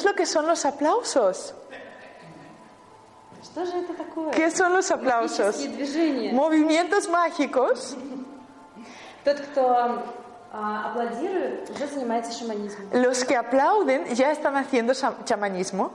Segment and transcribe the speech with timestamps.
[0.00, 1.54] ¿Sabéis lo que son los aplausos?
[4.32, 5.68] ¿Qué son los aplausos?
[6.32, 7.96] Movimientos mágicos.
[12.92, 15.92] Los que aplauden ya están haciendo chamanismo.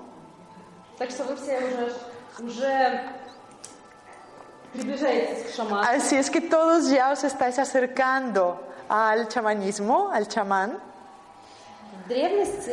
[5.82, 10.78] Así es que todos ya os estáis acercando al chamanismo, al chamán.
[12.06, 12.72] В древности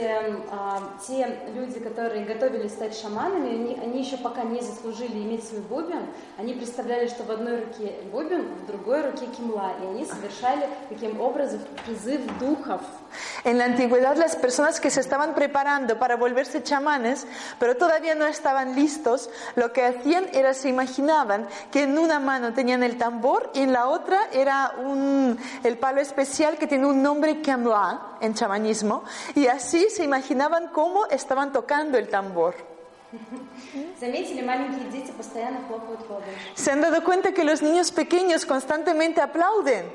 [0.51, 5.63] а, те люди, которые готовились стать шаманами, они, они еще пока не заслужили иметь свой
[5.63, 10.69] бубен, они представляли, что в одной руке бубен, в другой руке кимла, и они совершали
[10.91, 12.83] таким образом призыв духов.
[13.45, 17.27] En la antigüedad las personas que se estaban preparando para volverse chamanes,
[17.59, 22.53] pero todavía no estaban listos, lo que hacían era se imaginaban que en una mano
[22.53, 27.03] tenían el tambor y en la otra era un, el palo especial que tiene un
[27.03, 29.03] nombre Kamla en chamanismo,
[29.36, 32.56] y así se imaginaban cómo estaban tocando el tambor.
[34.02, 38.46] Заметили, маленькие дети постоянно хлопают в ладоши, Se han dado cuenta que los niños pequeños
[38.46, 39.86] constantemente aplauden,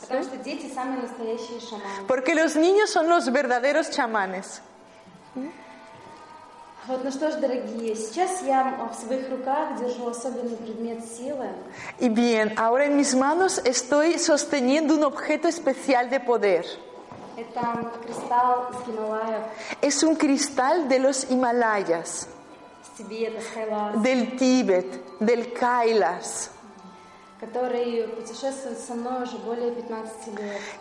[0.00, 2.06] потому что дети самые настоящие шаманы.
[2.06, 4.60] porque los niños son los verdaderos chamanes.
[6.88, 11.48] Вот, ну что ж, дорогие, сейчас я в своих руках держу особенный предмет силы.
[11.98, 16.64] Y bien, ahora en mis manos estoy sosteniendo un objeto especial de poder.
[19.81, 22.27] Es un cristal de los Himalayas,
[24.01, 26.51] del Tíbet, del Kailas.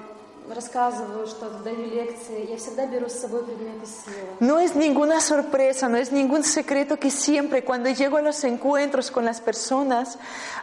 [0.54, 4.38] рассказываю что-то, даю лекции, я всегда беру с собой предметы силы.
[4.40, 9.10] No es ninguna sorpresa, no es ningún secreto que siempre cuando llego a los encuentros
[9.10, 10.18] con las personas,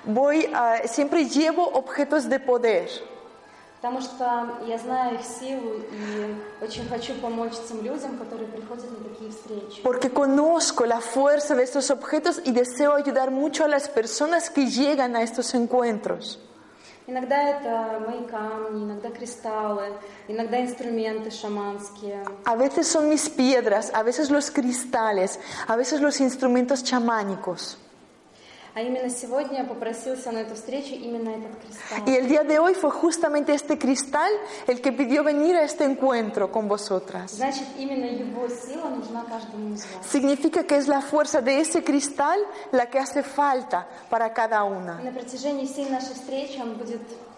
[0.06, 2.90] voy a- siempre llevo objetos de poder.
[3.82, 9.10] Потому что я знаю их силу и очень хочу помочь тем людям, которые приходят на
[9.10, 9.84] такие встречи.
[9.84, 14.66] Porque conozco la fuerza de estos objetos y deseo ayudar mucho a las personas que
[14.66, 16.40] llegan a estos encuentros.
[17.10, 19.94] Иногда это мои камни, иногда кристаллы,
[20.28, 22.26] иногда инструменты шаманские.
[22.46, 27.78] A veces son mis piedras, a veces los cristales, a veces los instrumentos chamánicos.
[32.07, 34.31] Y el día de hoy fue justamente este cristal
[34.67, 37.39] el que pidió venir a este encuentro con vosotras.
[40.03, 42.39] Significa que es la fuerza de ese cristal
[42.73, 45.01] la que hace falta para cada una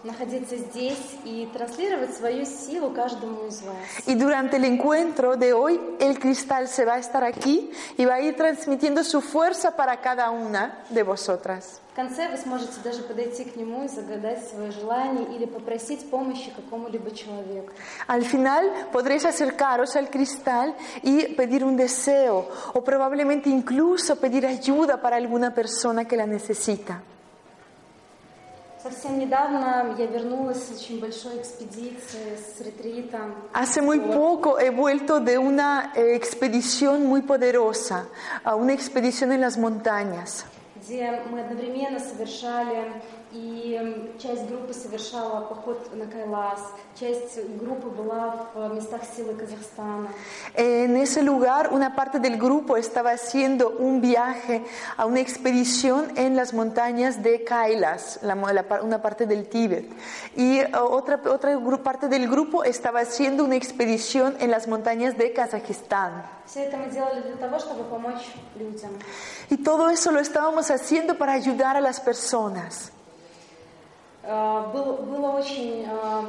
[0.03, 3.61] на протяжении всей нашей встречи он будет находиться здесь и транслировать свою силу каждому из
[3.61, 3.75] вас.
[4.05, 8.15] Y durante el encuentro de hoy, el cristal se va a estar aquí y va
[8.15, 11.81] a ir transmitiendo su fuerza para cada una de vosotras.
[11.91, 16.51] В конце вы сможете даже подойти к нему и загадать свое желание или попросить помощи
[16.55, 17.73] какому-либо человеку.
[18.07, 25.01] Al final podréis acercaros al cristal y pedir un deseo o probablemente incluso pedir ayuda
[25.01, 27.01] para alguna persona que la necesita.
[28.82, 33.20] Совсем недавно я вернулась с очень большой экспедиции, с ретрита.
[33.54, 38.08] Hace muy poco he vuelto de una eh, expedición muy poderosa,
[38.42, 40.44] a una expedición en las montañas,
[40.74, 43.00] где мы одновременно совершали
[43.33, 46.61] И м, часть группы совершала поход на Кайлас,
[46.97, 50.07] часть группы была в местах силы Казахстана.
[50.55, 54.63] En ese lugar, una parte del grupo estaba haciendo un viaje
[54.95, 59.49] a una expedición en las montañas de Kailas, la mo- la par- una parte del
[59.49, 59.85] Tíbet.
[60.37, 65.17] Y eh, otra, otra gru- parte del grupo estaba haciendo una expedición en las montañas
[65.17, 66.23] de Kazajistán.
[66.45, 68.23] Все это мы делали для того, чтобы помочь
[68.55, 68.91] людям.
[69.49, 72.93] Y todo eso lo estábamos haciendo para ayudar a las personas.
[74.23, 76.21] Э, был- Была очень э,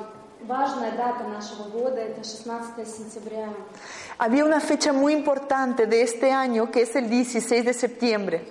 [0.47, 3.49] важная дата нашего года, это 16 сентября.
[4.19, 8.45] Había una fecha muy importante de este año que es el 16 de septiembre.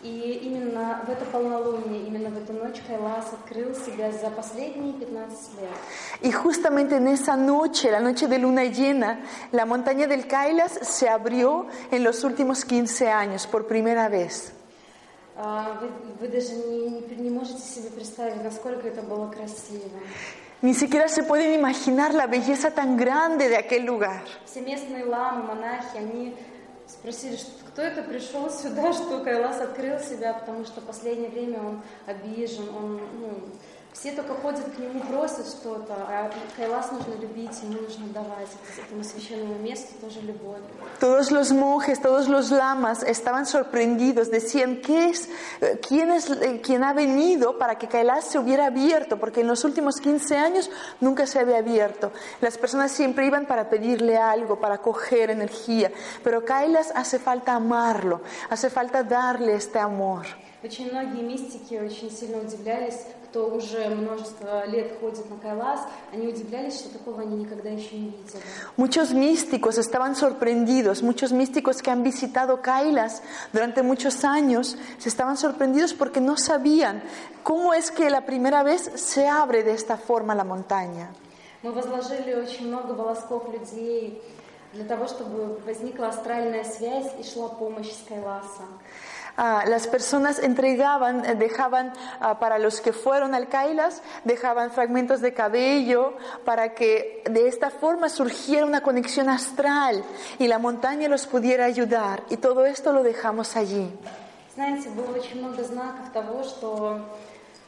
[0.00, 5.50] И именно в это полнолуние, именно в эту ночь Кайлас открыл себя за последние 15
[5.60, 5.70] лет.
[6.22, 9.18] Y justamente en esa noche, la noche de luna llena,
[9.50, 14.52] la montaña del Kailas se abrió en los últimos 15 años por primera vez.
[15.35, 15.89] А, Вы,
[16.19, 19.89] вы даже не, не- можете себе представить, насколько это было красиво.
[20.61, 24.21] Ni siquiera se pueden imaginar la belleza tan grande de aquel lugar.
[24.45, 26.35] Все местные ламы, монахи, они
[26.87, 27.37] спросили,
[27.67, 32.69] кто это пришел сюда, что Кайлас открыл себя, потому что в последнее время он обижен,
[32.69, 33.29] он, ну,
[33.98, 38.48] все только ходят к нему, просят что-то, а Кайлас нужно любить, ему нужно давать
[38.78, 40.60] этому священному месту тоже любовь.
[41.00, 45.28] Todos los monjes, todos los lamas estaban sorprendidos, decían, ¿qué es,
[45.60, 49.18] eh, quién es eh, quien ha venido para que Kailash se hubiera abierto?
[49.18, 50.70] Porque en los últimos 15 años
[51.00, 52.12] nunca se había abierto.
[52.40, 55.90] Las personas siempre iban para pedirle algo, para coger energía,
[56.22, 60.26] pero Kailash hace falta amarlo, hace falta darle este amor.
[60.60, 65.79] Очень многие мистики очень сильно удивлялись, кто уже множество лет ходит на Кайлас,
[66.13, 68.43] они удивлялись, что такого они никогда еще не видели.
[68.77, 75.37] Muchos místicos estaban sorprendidos, muchos místicos que han visitado Kailas durante muchos años se estaban
[75.37, 77.01] sorprendidos porque no sabían
[77.41, 81.09] cómo es que la primera vez se abre de esta forma la montaña.
[81.63, 84.21] Мы возложили очень много волосков людей
[84.73, 88.63] для того, чтобы возникла астральная связь и шла помощь с Кайласа.
[89.40, 95.20] Ah, las personas entregaban, eh, dejaban ah, para los que fueron al Kailas, dejaban fragmentos
[95.20, 100.02] de cabello para que de esta forma surgiera una conexión astral
[100.40, 102.24] y la montaña los pudiera ayudar.
[102.30, 103.88] Y todo esto lo dejamos allí.
[104.56, 106.98] Знаете, было очень много знаков того, что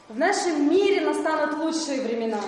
[0.09, 2.41] в нашем мире настанут лучшие времена.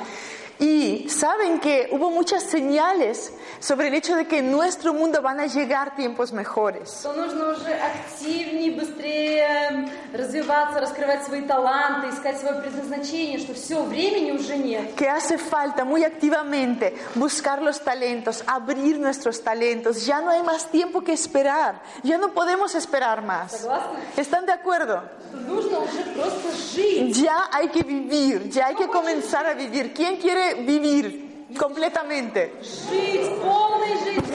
[0.60, 5.39] Y saben que hubo muchas señales sobre el hecho de que en nuestro mundo van
[5.39, 7.00] a llegar tiempos mejores.
[7.01, 14.31] Что нужно уже активнее, быстрее развиваться, раскрывать свои таланты, искать свое предназначение, что все, времени
[14.31, 14.95] уже нет.
[14.95, 20.06] Que hace falta muy activamente buscar los talentos, abrir nuestros talentos.
[20.06, 21.81] Ya no hay más tiempo que esperar.
[22.04, 23.51] Ya no podemos esperar más.
[23.51, 24.00] Согласны?
[24.18, 25.04] ¿Están de acuerdo?
[25.31, 27.15] Что нужно уже просто жить.
[27.21, 29.94] Ya hay que vivir, ya hay que comenzar a vivir.
[29.94, 32.53] ¿Quién quiere vivir completamente.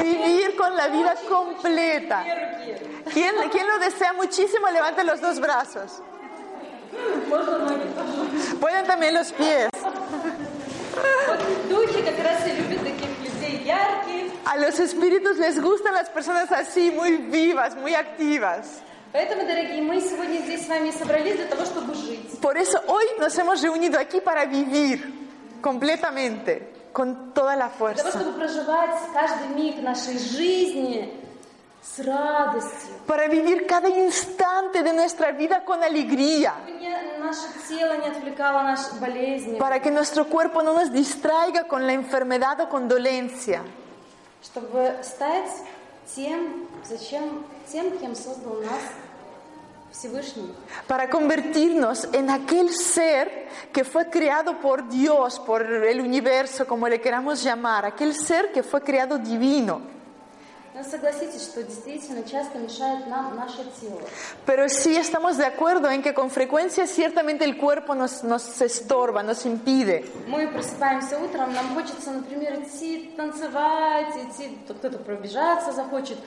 [0.02, 2.24] Vivir con la vida completa.
[3.12, 4.70] ¿Quién, quién lo desea muchísimo?
[4.72, 6.02] Levante los dos brazos.
[8.60, 9.70] Pueden también los pies.
[14.46, 18.82] A los espíritus les gustan las personas así, muy vivas, muy activas.
[22.42, 25.23] Por eso hoy nos hemos reunido aquí para vivir
[25.64, 28.04] completamente, con toda la fuerza.
[33.08, 36.54] Para vivir cada instante de nuestra vida con alegría.
[39.58, 43.64] Para que nuestro cuerpo no nos distraiga con la enfermedad o con dolencia
[50.87, 57.01] Para convertirnos en aquel ser que fue creado por Dios, por el universo, como le
[57.01, 57.85] queramos llamar.
[57.85, 59.81] Aquel ser que fue creado divino.
[60.75, 64.01] Но согласитесь, что действительно часто мешает нам наше тело.
[64.47, 69.25] Pero sí estamos de acuerdo en que con frecuencia ciertamente el cuerpo nos, nos estorba,
[69.25, 70.05] nos impide.
[70.29, 76.19] Мы просыпаемся утром, нам хочется, например, идти танцевать, идти, то кто-то пробежаться захочет,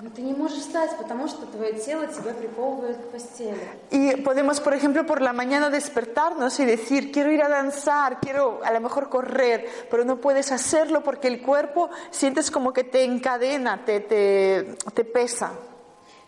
[0.00, 3.56] но ты не можешь встать, потому что твое тело тебя приковывает к постели.
[3.90, 8.60] Y podemos, por ejemplo, por la mañana despertarnos y decir, quiero ir a danzar, quiero
[8.62, 13.04] a lo mejor correr, pero no puedes hacerlo porque el cuerpo sientes como que te
[13.04, 15.52] encadena, te, te, te pesa.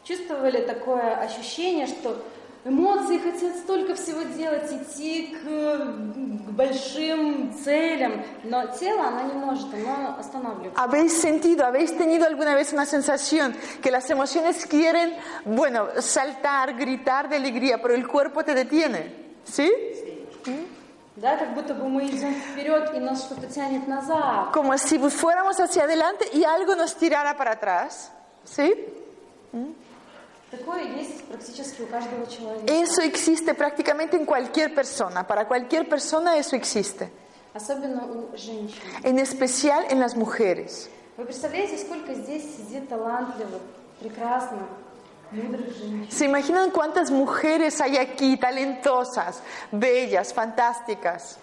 [0.02, 2.22] Чувствовали такое ощущение, что
[2.64, 9.66] эмоции хотят столько всего делать, идти к, к большим целям, но тело, оно не может,
[9.74, 10.80] оно останавливается.
[10.80, 17.28] ¿Habéis sentido, habéis tenido alguna vez una sensación que las emociones quieren, bueno, saltar, gritar
[17.28, 19.12] de alegría, pero el cuerpo te detiene?
[19.44, 19.70] ¿Sí?
[21.16, 24.52] Да, как будто бы мы идем вперед и нас что-то тянет назад.
[24.52, 28.12] Como si fuéramos hacia adelante y algo nos tirara para atrás.
[28.44, 28.72] ¿Sí?
[29.52, 29.74] Такое
[32.67, 35.25] Eso existe prácticamente en cualquier persona.
[35.25, 37.11] Para cualquier persona eso existe.
[39.03, 40.89] En especial en las mujeres.
[46.09, 49.41] ¿Se imaginan cuántas mujeres hay aquí, talentosas,
[49.71, 51.39] bellas, fantásticas?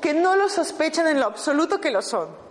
[0.00, 2.45] Que no lo sospechan en lo absoluto que lo son.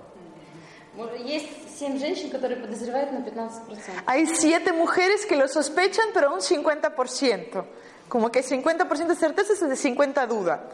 [4.06, 7.66] Hay siete mujeres que lo sospechan, pero un 50%.
[8.08, 10.70] Como que 50% de certeza es de 50 duda.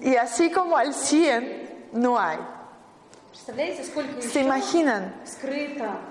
[0.00, 2.38] Y así como al 100 no hay.
[4.20, 5.14] ¿Se imaginan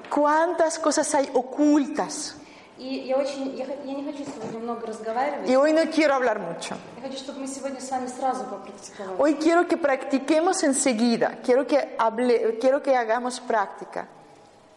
[0.10, 2.36] cuántas cosas hay ocultas?
[2.83, 5.49] И я очень, я, х- я не хочу сегодня много разговаривать.
[5.51, 6.77] Y hoy no quiero hablar mucho.
[7.03, 9.19] Я хочу, чтобы мы сегодня с вами сразу попрактиковали.
[9.19, 11.39] Hoy quiero que practiquemos enseguida.
[11.45, 14.07] Quiero que, hable, quiero que hagamos práctica.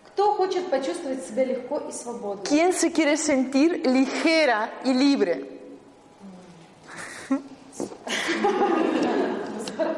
[0.07, 2.43] Кто хочет почувствовать себя легко и свободно?
[2.43, 5.45] ¿Quién se quiere sentir ligera y libre?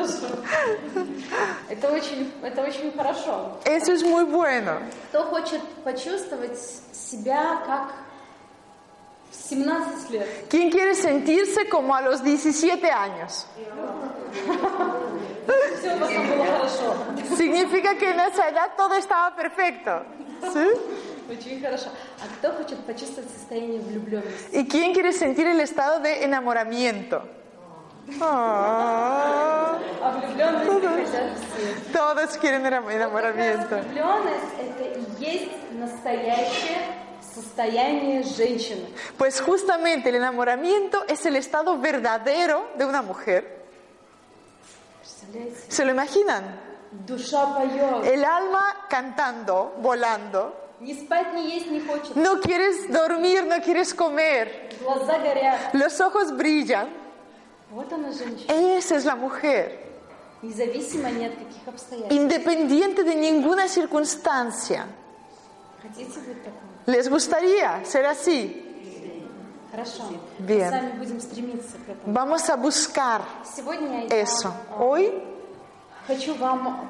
[1.69, 3.59] Это очень, это очень хорошо.
[3.65, 4.79] Eso es muy bueno.
[5.09, 6.57] Кто хочет почувствовать
[6.91, 7.93] себя как
[9.31, 10.27] в 17 лет?
[10.49, 13.45] ¿Quién quiere sentirse como a los 17 años?
[15.79, 16.95] Все у вас там было хорошо.
[17.37, 20.03] Significa que en esa edad todo estaba perfecto.
[20.53, 20.67] ¿Sí?
[21.29, 21.89] Очень хорошо.
[22.19, 24.55] А кто хочет почувствовать состояние влюбленности?
[24.55, 27.23] ¿Y quién quiere sentir el estado de enamoramiento?
[28.21, 31.91] Ah, А влюбленность хотят все.
[31.93, 33.77] todos quieren enam- enamoramiento.
[33.77, 36.79] Влюбленность это и есть настоящее
[37.33, 38.85] состояние женщины.
[39.17, 43.63] Pues justamente el enamoramiento es el estado verdadero de una mujer.
[45.01, 45.55] Представляете?
[45.71, 46.43] ¿Se lo imaginan?
[46.91, 48.05] Душа поет.
[48.05, 50.53] El alma cantando, volando.
[50.79, 52.15] Ни спать, ни есть не хочет.
[52.15, 54.69] No quieres dormir, no quieres comer.
[54.81, 55.73] Глаза горят.
[55.73, 56.89] Los ojos brillan.
[57.71, 58.51] Вот она женщина.
[58.51, 59.79] Esa es la mujer.
[60.41, 62.11] Независимо ни от каких обстоятельств.
[62.11, 64.85] Independiente de ninguna circunstancia.
[65.81, 66.61] Хотите быть такой?
[66.85, 68.59] ¿Les gustaría ser así?
[69.71, 70.03] Хорошо.
[70.39, 70.69] Bien.
[70.71, 72.13] Мы сами будем стремиться к этому.
[72.13, 74.53] Vamos a buscar Сегодня я eso.
[74.69, 75.23] а, Hoy
[76.07, 76.89] хочу вам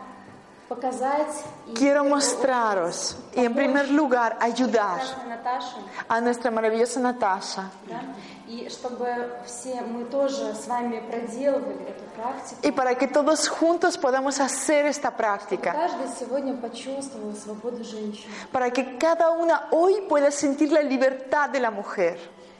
[0.67, 5.75] показать и quiero mostraros y en primer lugar ayudar прекрасной Наташе,
[6.09, 8.01] a nuestra maravillosa Natasha да,
[8.47, 9.07] и чтобы
[9.45, 12.59] все мы тоже с вами проделывали эту практику.
[12.61, 18.69] y para que todos juntos podamos hacer esta práctica, Каждый сегодня почувствовал свободу женщины, para
[18.69, 22.19] que cada una hoy pueda sentir la libertad de la mujer,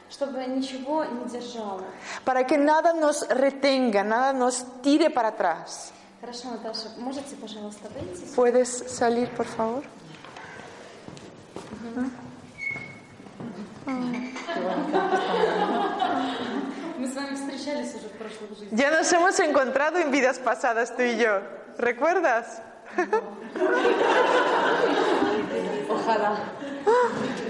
[0.10, 1.84] чтобы ничего не держало.
[2.24, 5.92] para que nada nos retenga, nada nos tire para atrás.
[6.22, 8.34] Хорошо, Наташа, можете, пожалуйста, выйти?
[8.34, 9.84] ¿Puedes salir, por favor?
[13.86, 15.77] Мы
[17.08, 18.78] с вами встречались уже в прошлой жизни.
[18.78, 21.42] Ya nos hemos encontrado en vidas pasadas tú y yo.
[21.78, 22.62] ¿Recuerdas?
[25.90, 26.38] Ojalá.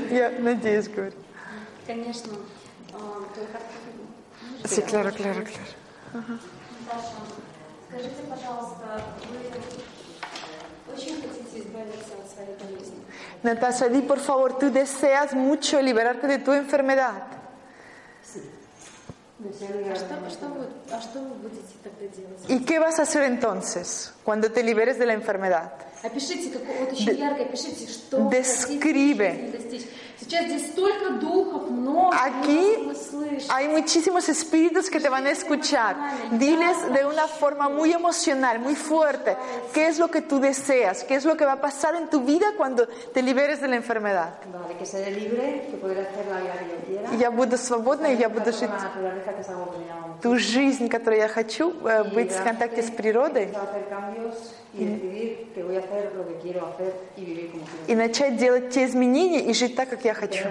[0.10, 1.14] Я надеюсь, говорю.
[1.88, 2.34] Конечно.
[2.94, 2.98] а,
[3.36, 3.60] только-
[4.66, 5.74] Sí, claro, claro, claro.
[6.86, 7.18] Наташа,
[7.90, 13.04] скажите, пожалуйста, вы очень хотите избавиться от своей болезни?
[13.44, 17.24] Natasha, di por favor, tú deseas mucho liberarte de tu enfermedad.
[19.40, 22.40] А что, что вы, а что вы будете тогда делать?
[22.48, 25.72] ¿Y qué vas a hacer entonces cuando te liberes de la enfermedad?
[26.04, 28.80] Опишите, как, вот очень ярко опишите, что вы Describe.
[28.82, 29.86] хотите в жизни достичь.
[30.20, 33.46] Сейчас здесь столько духов, много, Aquí много слышите.
[33.50, 35.96] hay muchísimos espíritus que te van a escuchar.
[36.32, 39.36] Diles de una forma muy emocional, muy fuerte,
[39.74, 42.22] qué es lo que tú deseas, qué es lo que va a pasar en tu
[42.22, 44.36] vida cuando te liberes de la enfermedad.
[44.52, 47.14] Vale, que seré libre, que podré hacer la vida que yo quiera.
[47.16, 49.86] И я буду свободна, и я буду жить la naturaleza, que es algo que me
[49.88, 50.22] llama mucho.
[50.22, 53.50] ту жизнь, которую я хочу, э, быть в контакте с природой
[54.75, 57.87] Y decidir que voy a hacer lo que quiero hacer y vivir como quiero.
[57.89, 60.45] и начать делать те изменения и жить так, как я хочу.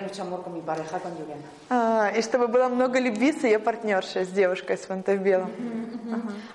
[1.69, 5.51] А, и чтобы было много любви с ее партнершей, с девушкой с фонтой белым.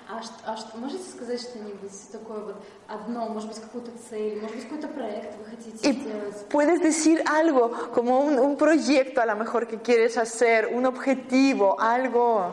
[0.09, 2.55] А, а что- можете сказать что-нибудь такое вот
[2.87, 6.49] одно, может быть, какую-то цель, может быть, какой-то проект вы хотите Y сделать?
[6.49, 11.79] puedes decir algo, como un, un proyecto a lo mejor que quieres hacer, un objetivo,
[11.79, 12.51] algo,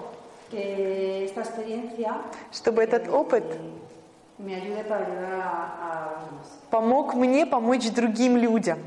[0.51, 2.17] Que esta experiencia
[2.53, 3.45] чтобы этот опыт
[6.71, 8.79] Помог мне помочь другим людям.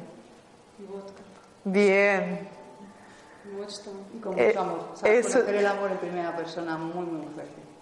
[1.66, 2.48] Bien.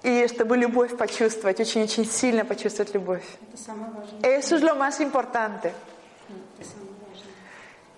[0.04, 3.24] И чтобы eh, любовь почувствовать, очень-очень сильно почувствовать любовь.
[4.24, 5.74] Eso es lo más importante.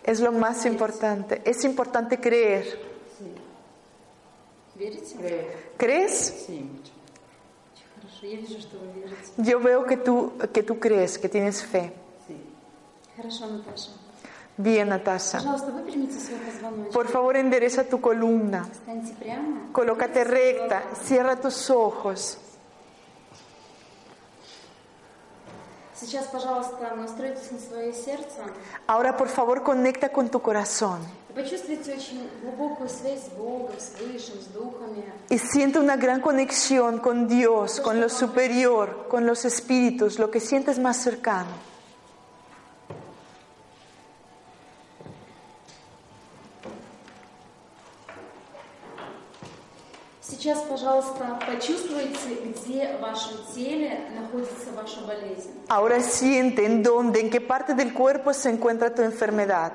[0.04, 1.42] Es lo más importante.
[1.46, 2.66] Es importante creer.
[5.78, 6.46] ¿Crees?
[6.46, 6.93] Sí, mucho.
[9.38, 11.94] Yo veo que tú, que tú crees, que tienes fe.
[14.58, 15.40] Bien, Natasha.
[16.94, 18.68] Por favor, endereza tu columna.
[19.72, 22.38] Colócate recta, cierra tus ojos.
[26.03, 28.45] Сейчас, пожалуйста, настройтесь на свое сердце.
[28.87, 31.01] Ahora, por favor, conecta con tu corazón.
[31.29, 35.05] И почувствуйте очень глубокую связь с Богом, с Высшим, с духами.
[35.29, 40.41] Y siente una gran conexión con Dios, con lo superior, con los espíritus, lo que
[40.41, 41.51] sientes más cercano.
[50.26, 55.52] Сейчас, пожалуйста, почувствуйте, где в вашем теле находится ваша болезнь.
[55.68, 59.74] Ahora siente en dónde, en qué parte del cuerpo se encuentra tu enfermedad.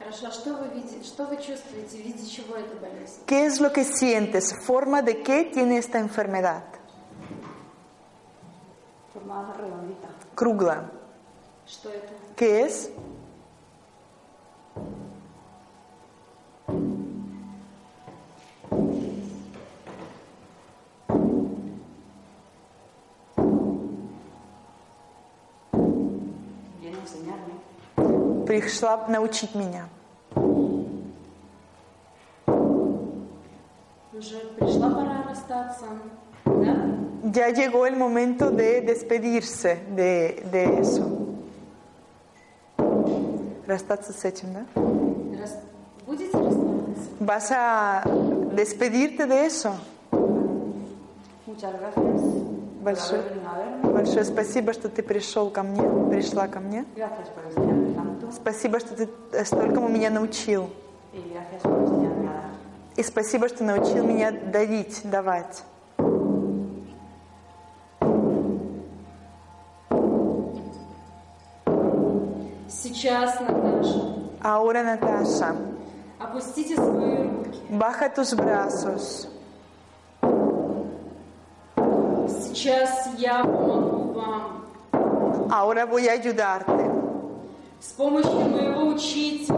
[0.00, 3.20] Хорошо, а что вы видите, что вы чувствуете, в виде чего эта болезнь?
[3.26, 4.52] ¿Qué es lo que sientes?
[4.66, 6.64] ¿Forma de qué tiene esta enfermedad?
[9.12, 10.08] Formada redondita.
[10.34, 10.90] Krugla.
[11.68, 12.12] Что это?
[12.34, 12.90] ¿Qué es?
[28.46, 29.86] Пришла научить меня.
[34.12, 35.84] Уже пришла пора расстаться,
[36.44, 36.76] да?
[37.24, 41.04] Ya llegó el momento de despedirse de, de eso.
[43.66, 44.66] Расстаться с этим, да?
[45.40, 45.58] Рас-
[46.06, 47.10] Будете расставаться?
[47.18, 48.02] ¿Vas a
[48.54, 49.74] despedirte de eso?
[51.46, 52.04] Muchas gracias
[52.82, 53.22] Большое,
[54.04, 56.84] большое спасибо, что ты пришел ко мне, пришла ко мне.
[58.32, 60.68] Спасибо, что ты столькому меня научил.
[62.96, 65.64] И спасибо, что научил меня дарить, давать.
[72.68, 74.14] Сейчас, Наташа.
[74.44, 75.56] Аура, Наташа.
[76.18, 77.58] Опустите свои руки.
[77.70, 79.28] Бахатус брасус.
[82.54, 83.93] Сейчас я помогу.
[85.51, 86.89] Ahora voy a ayudarte.
[87.79, 89.55] С помощью моего учителя,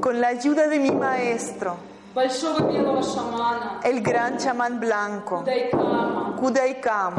[0.00, 1.76] Con la ayuda de mi maestro,
[2.14, 7.14] большого белого шамана, el gran chamán blanco, Дайкама, Kudaikam.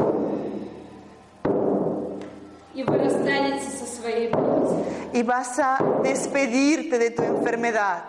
[2.74, 4.84] и вы расстанетесь со своей болезнью.
[5.12, 8.02] Y vas a despedirte de tu enfermedad.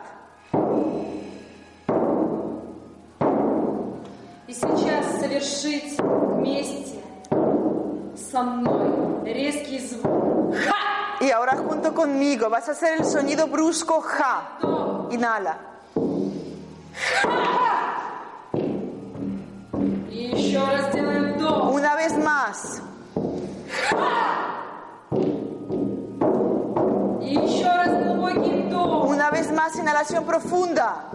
[4.48, 6.95] И сейчас совершите вместе
[8.36, 10.56] со мной резкий звук.
[10.56, 11.18] Ха!
[11.22, 14.58] Y ahora junto conmigo vas a hacer el sonido brusco ja.
[14.60, 15.10] То.
[15.12, 15.58] Inhala.
[20.10, 21.74] И еще раз делаем вдох.
[21.74, 22.82] Una vez más.
[27.22, 29.06] И еще раз глубокий вдох.
[29.06, 31.06] Una vez más, inhalación profunda.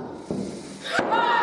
[0.88, 1.39] Сейчас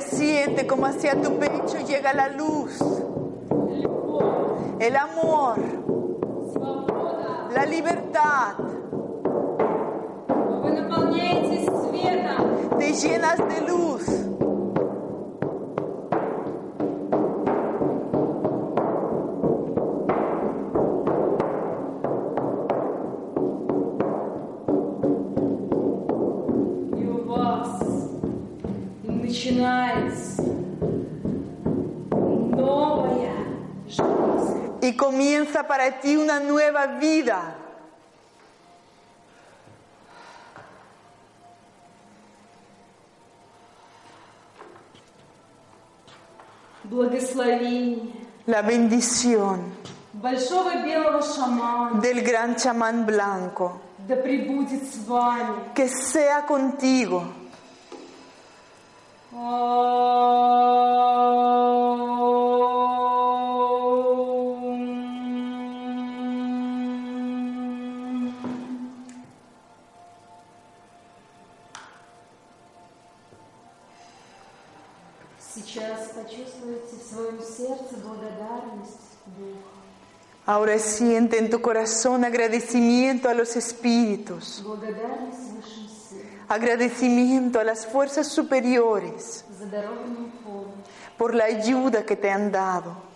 [0.00, 2.78] Siente como hacia tu pecho llega la luz,
[4.80, 5.56] el amor,
[7.54, 8.54] la libertad.
[12.78, 14.23] Te llenas de luz.
[35.44, 37.56] comienza para ti una nueva vida.
[48.46, 49.74] La bendición
[52.00, 53.80] del gran chamán blanco
[55.74, 57.22] que sea contigo.
[59.36, 60.14] Oh.
[80.46, 84.62] Ahora siente en tu corazón agradecimiento a los espíritus,
[86.48, 89.44] agradecimiento a las fuerzas superiores
[91.16, 93.13] por la ayuda que te han dado.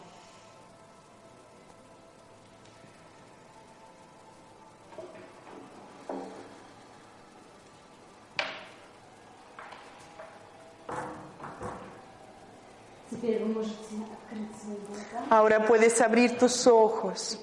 [15.39, 17.39] Ahora puedes abrir tus ojos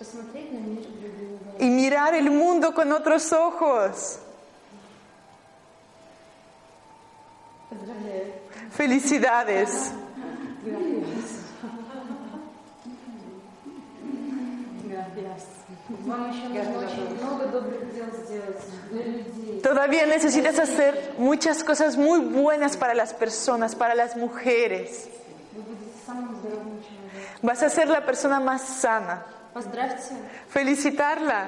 [1.57, 4.19] y mirar el mundo con otros ojos.
[8.71, 9.93] Felicidades.
[19.63, 25.07] Todavía necesitas hacer muchas cosas muy buenas para las personas, para las mujeres.
[27.41, 29.25] Vas a ser la persona más sana.
[30.49, 31.47] Felicitarla.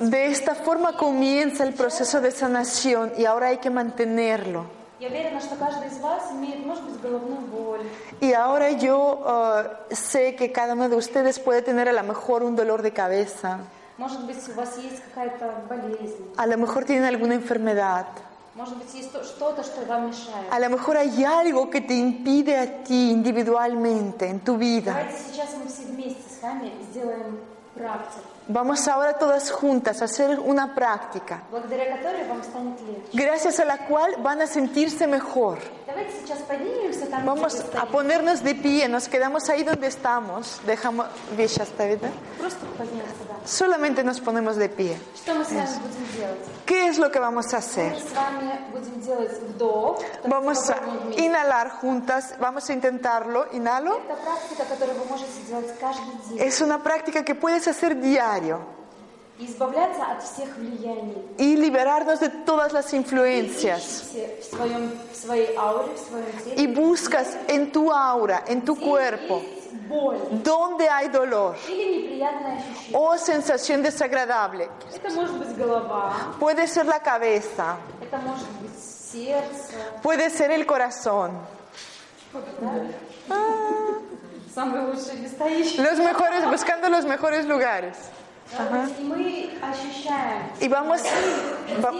[0.00, 4.85] De esta forma comienza el proceso de sanación y ahora hay que mantenerlo.
[4.99, 7.81] Я уверена, что каждый из вас имеет, может быть, головную боль,
[8.21, 12.43] Y ahora yo eh, sé que cada uno de ustedes puede tener a lo mejor
[12.43, 13.59] un dolor de cabeza,
[13.97, 18.05] может быть, у вас есть какая-то болезнь, a lo mejor tienen alguna enfermedad,
[18.53, 20.45] может быть, есть то- что-то, что вам мешает.
[20.51, 24.93] a lo mejor hay algo que te impide a ti individualmente en tu vida.
[24.93, 27.54] Давайте сейчас мы все вместе с вами сделаем практику,
[28.48, 31.42] Vamos ahora todas juntas a hacer una práctica,
[33.12, 35.58] gracias a la cual van a sentirse mejor.
[37.24, 41.06] Vamos a ponernos de pie, nos quedamos ahí donde estamos, dejamos
[43.44, 44.98] Solamente nos ponemos de pie.
[46.64, 47.96] ¿Qué es lo que vamos a hacer?
[50.26, 50.76] Vamos a
[51.16, 54.00] inhalar juntas, vamos a intentarlo, inhalo.
[56.38, 58.85] Es una práctica que puedes hacer diario
[61.38, 64.10] y liberarnos de todas las influencias.
[66.56, 69.42] Y buscas en tu aura, en tu cuerpo,
[70.42, 71.56] donde hay dolor.
[72.92, 74.68] O sensación desagradable.
[76.40, 77.76] Puede ser la cabeza,
[80.02, 81.32] puede ser el corazón.
[85.76, 87.96] Los mejores, buscando los mejores lugares.
[90.60, 91.02] Y vamos,
[91.84, 91.92] va,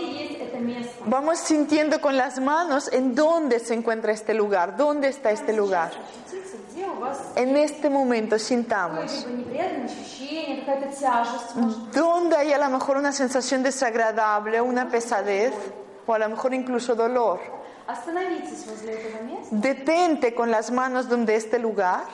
[1.07, 5.91] vamos sintiendo con las manos en dónde se encuentra este lugar, dónde está este lugar.
[7.35, 9.27] En este momento sintamos
[11.93, 15.53] dónde hay a lo mejor una sensación desagradable, una pesadez
[16.07, 17.41] o a lo mejor incluso dolor.
[19.51, 22.05] Detente con las manos donde este lugar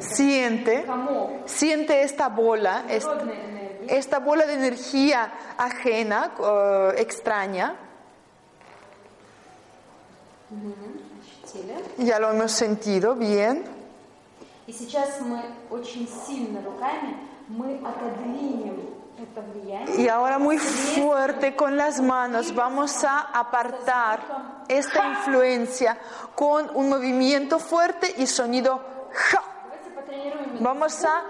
[0.00, 3.86] siente, комок siente esta bola, es- природной энергии.
[3.88, 7.74] esta bola de energía ajena, eh, extraña,
[10.50, 11.74] Ощутили.
[11.98, 13.64] ya lo hemos sentido bien.
[14.66, 17.16] И сейчас мы очень сильно руками
[17.48, 18.95] мы отодвинем это влияние.
[19.97, 24.19] y ahora muy fuerte con las manos vamos a apartar
[24.67, 25.97] esta influencia
[26.35, 28.79] con un movimiento fuerte y sonido
[29.11, 29.41] ja.
[30.59, 31.23] Vamos a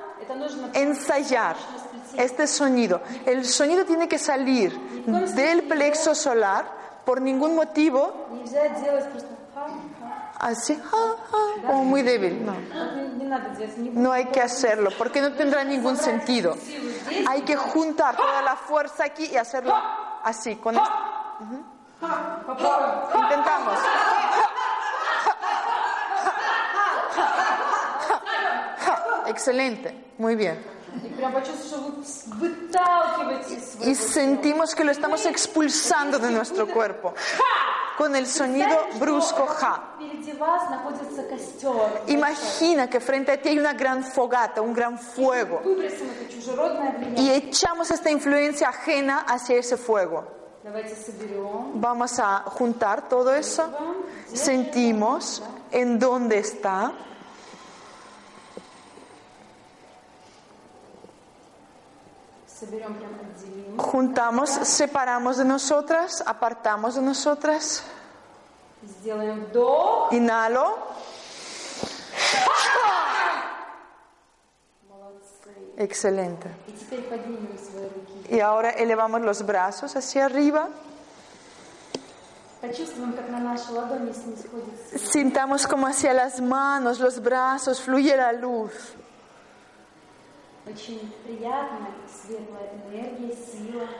[0.74, 1.56] ensayar
[2.18, 3.02] este sonido.
[3.26, 4.78] El sonido tiene que salir
[5.36, 6.76] del plexo solar.
[7.06, 8.28] Por ningún motivo
[10.40, 12.46] así, ah, ah, como muy débil.
[12.46, 12.56] No.
[13.94, 16.56] no hay que hacerlo, porque no tendrá ningún sentido.
[17.28, 19.76] Hay que juntar toda la fuerza aquí y hacerlo
[20.24, 20.92] así, con esto.
[23.16, 23.80] Intentamos.
[29.28, 30.78] Excelente, muy bien.
[33.82, 37.14] Y sentimos que lo estamos expulsando de nuestro cuerpo
[37.98, 39.96] con el sonido brusco ja.
[42.08, 45.62] Imagina que frente a ti hay una gran fogata, un gran fuego.
[47.16, 50.24] Y echamos esta influencia ajena hacia ese fuego.
[51.74, 53.68] Vamos a juntar todo eso.
[54.32, 56.94] Sentimos en dónde está.
[63.78, 67.84] Juntamos, separamos de nosotras, apartamos de nosotras.
[70.12, 70.78] Inhalo.
[75.78, 76.50] Excelente.
[78.30, 80.70] Y ahora elevamos los brazos hacia arriba.
[84.96, 88.74] Sintamos como hacia las manos, los brazos, fluye la luz.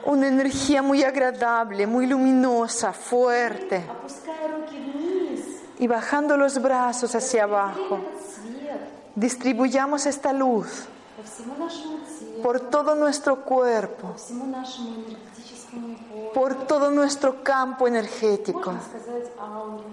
[0.05, 3.83] Una energía muy agradable, muy luminosa, fuerte.
[3.89, 8.79] Опуская руки вниз, Y bajando los brazos hacia abajo, этот свет
[9.15, 10.85] distribuyamos esta luz
[11.17, 16.33] по всему нашему телу, por todo nuestro cuerpo, по всему нашему энергетическому полю.
[16.33, 18.71] por todo nuestro campo energético.
[18.71, 19.83] Можно сказать ауре.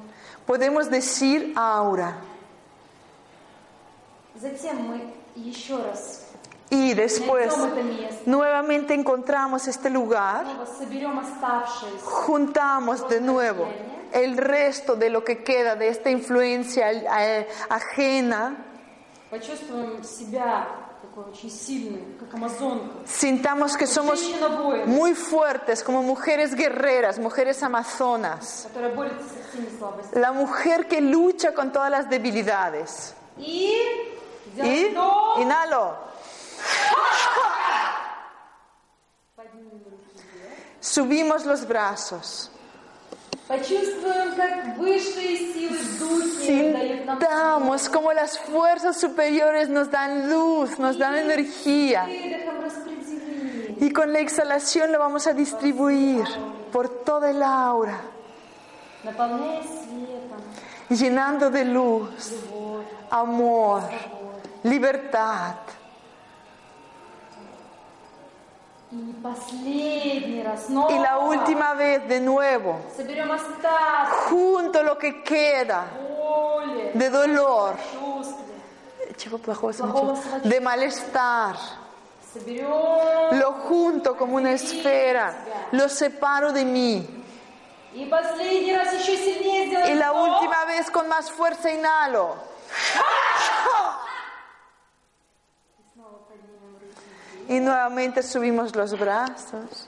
[0.47, 2.15] Podemos decir aura.
[4.41, 6.24] Затем мы еще раз
[6.70, 7.54] Y después
[8.26, 10.46] nuevamente encontramos este lugar,
[12.04, 13.68] juntamos de nuevo
[14.12, 18.66] el resto de lo que queda de esta influencia eh, ajena.
[23.06, 24.34] Sintamos que somos
[24.86, 28.68] muy fuertes como mujeres guerreras, mujeres amazonas.
[30.14, 33.14] La mujer que lucha con todas las debilidades.
[33.38, 33.74] Y
[35.38, 36.15] inhalo.
[40.80, 42.52] Subimos los brazos.
[46.40, 52.08] Sintamos como las fuerzas superiores nos dan luz, nos dan energía.
[53.78, 56.24] Y con la exhalación lo vamos a distribuir
[56.72, 58.00] por toda el aura,
[60.90, 62.32] llenando de luz,
[63.12, 63.84] amor,
[64.64, 65.56] libertad.
[70.90, 72.80] Y la última vez de nuevo.
[74.30, 75.86] Junto lo que queda
[76.94, 77.76] de dolor,
[80.44, 81.56] de malestar.
[83.32, 85.34] Lo junto como una esfera,
[85.72, 87.24] lo separo de mí.
[87.94, 88.06] Y
[89.94, 92.36] la última vez con más fuerza inhalo.
[97.48, 99.88] Y nuevamente subimos los brazos.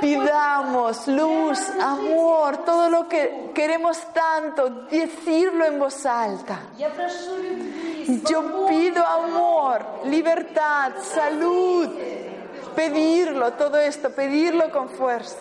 [0.00, 6.60] Pidamos luz, amor, todo lo que queremos tanto, decirlo en voz alta.
[8.28, 11.88] Yo pido amor, libertad, salud,
[12.74, 15.36] pedirlo, todo esto, pedirlo con fuerza.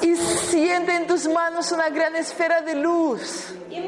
[0.00, 3.54] Y siente en tus manos una gran esfera de luz.
[3.70, 3.80] Y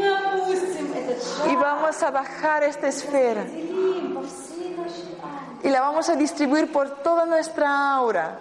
[1.51, 3.45] y vamos a bajar esta esfera
[5.65, 8.39] y la vamos a distribuir por toda nuestra aura.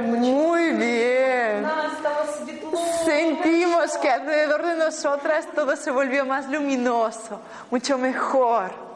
[0.00, 1.66] Muy bien.
[3.04, 8.91] Sentimos que alrededor de nosotras todo se volvió más luminoso, mucho mejor.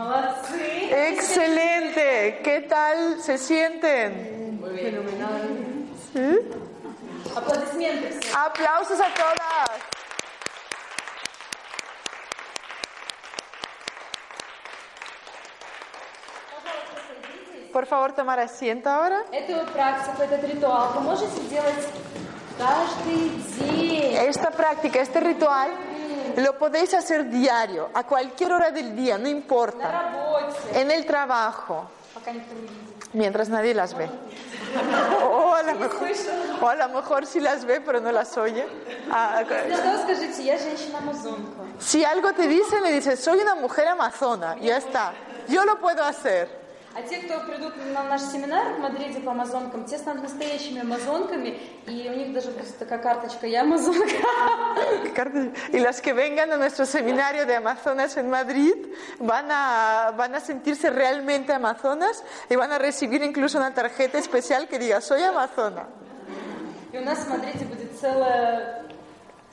[0.00, 0.90] Молодцы.
[1.10, 2.40] Excelente.
[2.42, 4.60] ¿Qué tal se sienten?
[7.34, 8.34] Аплодисменты всем.
[8.34, 9.96] Aplausos a todas.
[17.72, 19.22] Por favor, tomar asiento ahora.
[19.32, 21.86] Эту практику, этот ритуал вы можете делать
[22.58, 23.28] каждый
[23.60, 24.14] день.
[24.16, 25.70] Esta práctica, este ritual,
[26.37, 30.11] Lo podéis hacer diario, a cualquier hora del día, no importa.
[30.73, 31.89] En el trabajo.
[33.13, 34.09] Mientras nadie las ve.
[35.21, 36.09] O a, lo mejor,
[36.61, 38.65] o a sí las ve, pero no las oye.
[39.11, 39.43] Ah,
[41.79, 45.13] si algo te dice le dices, soy una mujer amazona, ya está.
[45.49, 46.60] Yo lo puedo hacer.
[46.98, 51.58] А те, кто придут на наш семинар в Мадриде по амазонкам, те станут настоящими амазонками,
[51.86, 54.16] и у них даже будет такая карточка «Я амазонка».
[55.72, 58.74] Y las que vengan a nuestro seminario de Amazonas en Madrid
[59.18, 64.66] van a, van a sentirse realmente amazonas y van a recibir incluso una tarjeta especial
[64.66, 65.88] que diga, soy amazona.
[66.94, 68.84] И у нас в Мадриде будет целая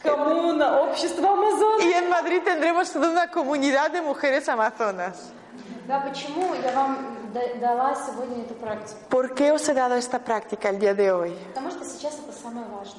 [0.01, 1.83] коммуна, общество амазонок.
[1.83, 5.33] Y en Madrid tendremos toda una comunidad de mujeres amazonas.
[9.08, 11.34] ¿Por qué os he dado esta práctica el día de hoy?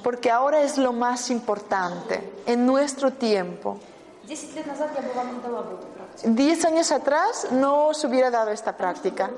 [0.02, 3.78] Porque ahora es lo más importante en nuestro tiempo.
[6.24, 9.30] Diez años atrás no os hubiera dado esta práctica,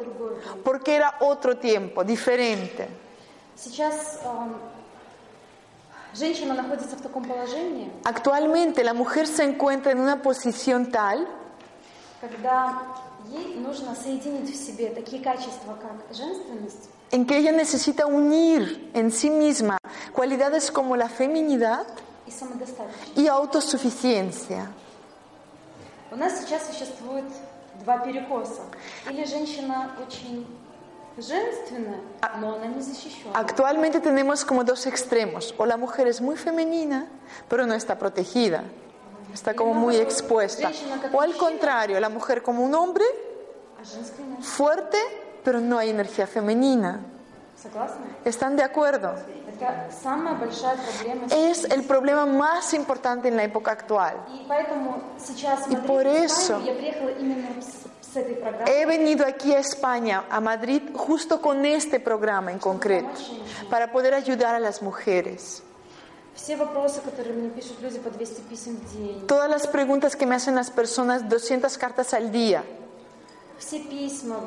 [0.65, 2.89] porque era otro tiempo, diferente.
[8.05, 11.29] Actualmente la mujer se encuentra en una posición tal
[13.32, 19.12] ей нужно соединить в себе такие качества, как женственность, en que ella necesita unir en
[19.12, 19.78] sí misma
[20.14, 21.86] cualidades como la feminidad
[22.26, 23.16] и самодостаточность.
[23.18, 24.68] y autosuficiencia.
[26.12, 27.26] У нас сейчас существует
[27.84, 28.62] два перекоса.
[29.10, 30.46] Или женщина очень
[31.18, 32.00] женственная,
[32.40, 33.34] но она не защищена.
[33.34, 35.54] Actualmente tenemos como dos extremos.
[35.58, 37.08] O la mujer es muy femenina,
[37.50, 38.64] pero no está protegida.
[39.33, 40.71] está como muy expuesta.
[41.13, 43.05] O al contrario, la mujer como un hombre,
[44.41, 44.99] fuerte,
[45.45, 47.01] pero no hay energía femenina.
[48.25, 49.15] ¿Están de acuerdo?
[51.31, 54.17] Es el problema más importante en la época actual.
[55.69, 56.61] Y por eso
[58.67, 63.09] he venido aquí a España, a Madrid, justo con este programa en concreto,
[63.71, 65.63] para poder ayudar a las mujeres.
[69.28, 72.64] Todas las preguntas que me hacen las personas, 200 cartas al día,
[73.58, 74.38] все письма,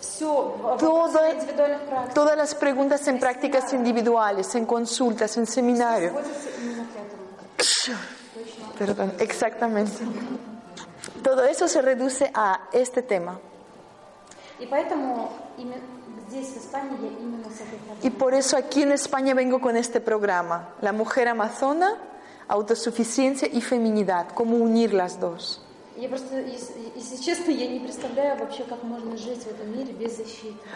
[0.00, 0.26] все,
[0.78, 6.10] Todo- индивидуальных практик, todas las preguntas en prácticas individuales, en consultas, en seminario.
[6.12, 7.98] сводятся именно к этому.
[8.78, 9.92] Perdón, exactamente.
[11.22, 13.40] Todo eso se reduce a este tema.
[14.60, 15.30] И поэтому
[18.01, 21.97] y por eso aquí en España vengo con este programa, La Mujer Amazona,
[22.47, 25.61] Autosuficiencia y Feminidad, cómo unir las dos.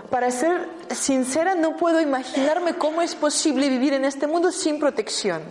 [0.10, 5.42] Para ser sincera, no puedo imaginarme cómo es posible vivir en este mundo sin protección.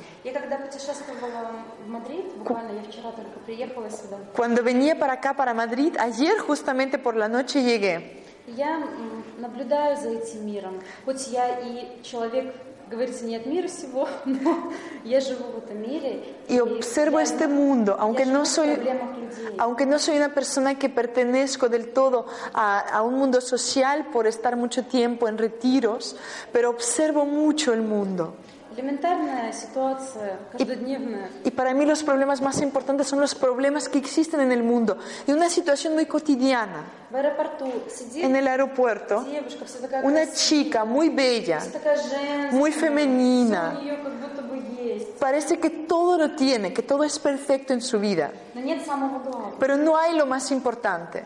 [4.37, 9.98] Cuando venía para acá, para Madrid, ayer justamente por la noche llegué я м, наблюдаю
[9.98, 10.82] за этим миром.
[11.06, 12.54] Хоть я и человек,
[12.89, 14.72] говорится, не от мира всего, но
[15.04, 16.24] я живу в этом мире.
[16.48, 19.56] Y observo я- este mundo, aunque я живу no в soy, проблемах людей.
[19.58, 24.26] aunque no soy una persona que pertenezco del todo a, a un mundo social por
[24.28, 26.15] estar mucho tiempo en retiros,
[26.54, 28.36] pero observo mucho el mundo.
[28.76, 31.30] Элементарная ситуация, каждодневная.
[31.46, 34.98] Y para mí los problemas más importantes son los problemas que existen en el mundo.
[35.26, 36.84] Y una situación muy cotidiana.
[37.10, 41.72] В аэропорту сидит En el aeropuerto, девушка, вся такая una красивая, chica muy bella, вся
[41.72, 43.72] такая женская, muy femenina.
[43.72, 45.17] всё у нее как будто бы есть.
[45.17, 48.32] parece que todo lo tiene, que todo es perfecto en su vida.
[48.54, 49.56] Но нет самого главного.
[49.60, 51.26] Pero no hay lo más importante.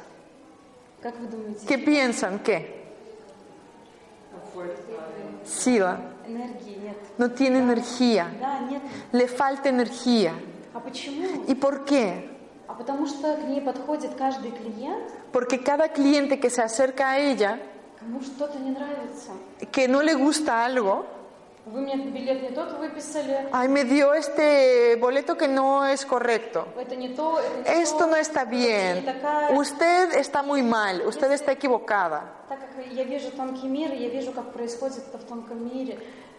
[1.02, 1.65] Как вы думаете?
[1.65, 2.39] ¿Qué piensan?
[2.39, 2.80] ¿Qué?
[5.44, 6.00] Sila.
[7.18, 8.31] no tiene energía,
[9.12, 10.33] le falta energía.
[11.46, 12.31] ¿Y por qué?
[15.33, 17.59] Porque cada cliente que se acerca a ella,
[19.72, 21.07] que no le gusta algo,
[23.51, 26.68] Ay, me dio este boleto que no es correcto.
[27.66, 29.05] Esto no está bien.
[29.53, 31.03] Usted está muy mal.
[31.05, 32.44] Usted está equivocada.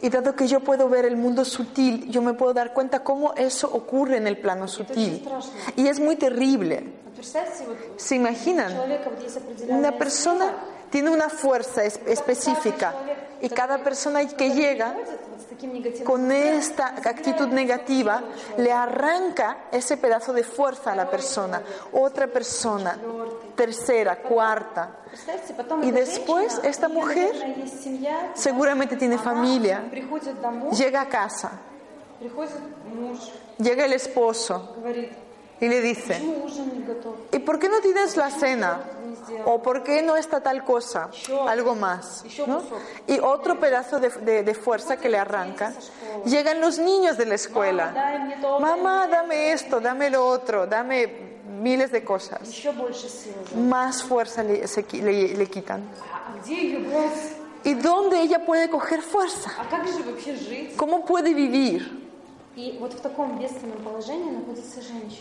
[0.01, 3.33] Y dado que yo puedo ver el mundo sutil, yo me puedo dar cuenta cómo
[3.35, 5.27] eso ocurre en el plano sutil.
[5.75, 6.83] Y es muy terrible.
[7.95, 8.73] ¿Se imaginan?
[9.69, 10.53] Una persona
[10.89, 12.93] tiene una fuerza específica
[13.41, 14.95] y cada persona que llega
[16.03, 18.23] con esta actitud negativa
[18.57, 22.97] le arranca ese pedazo de fuerza a la persona, otra persona,
[23.55, 24.99] tercera, cuarta.
[25.81, 27.31] Y después esta mujer
[28.33, 29.83] seguramente tiene familia,
[30.71, 31.51] llega a casa,
[33.57, 34.75] llega el esposo
[35.59, 36.21] y le dice,
[37.31, 38.79] ¿y por qué no tienes la cena?
[39.45, 41.09] ¿O por qué no está tal cosa?
[41.47, 42.23] Algo más.
[42.45, 42.61] ¿no?
[43.07, 45.73] Y otro pedazo de, de, de, fuerza que le arranca.
[46.25, 47.93] Llegan los niños de la escuela.
[48.59, 52.41] Mamá, dame esto, dame lo otro, dame miles de cosas.
[53.55, 55.83] Más fuerza le, se, le, le quitan.
[57.63, 59.51] ¿Y dónde ella puede coger fuerza?
[60.77, 62.06] ¿Cómo puede vivir?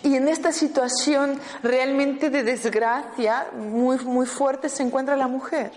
[0.02, 5.70] Y en esta situación realmente de desgracia muy, muy fuerte se encuentra la mujer.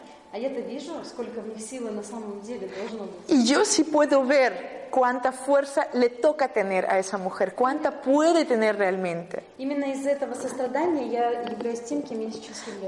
[3.27, 8.45] Y yo sí puedo ver cuánta fuerza le toca tener a esa mujer, cuánta puede
[8.45, 9.43] tener realmente.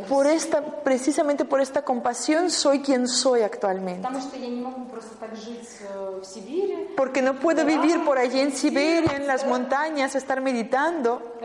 [0.08, 4.02] Por esta, precisamente por esta compasión soy quien soy actualmente.
[6.96, 11.36] Porque no puedo vivir por allí en Siberia, en las montañas, estar meditando.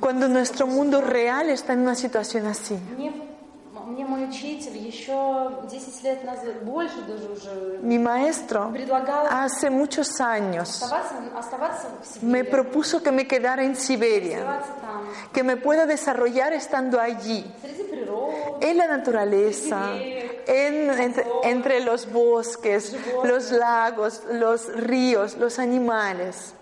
[0.00, 2.78] Cuando nuestro mundo real está en una situación así.
[3.85, 9.25] не, м- мне мой учитель еще 10 лет назад, больше даже уже, Mi maestro предлагал
[9.27, 14.73] hace muchos años оставаться, оставаться в me Сибири, propuso que me quedara en Siberia, оставаться
[14.81, 19.95] там, que me pueda desarrollar estando allí, среди природы, en la naturaleza,
[20.47, 26.53] en- entre, entre los bosques, los lagos, los ríos, los animales.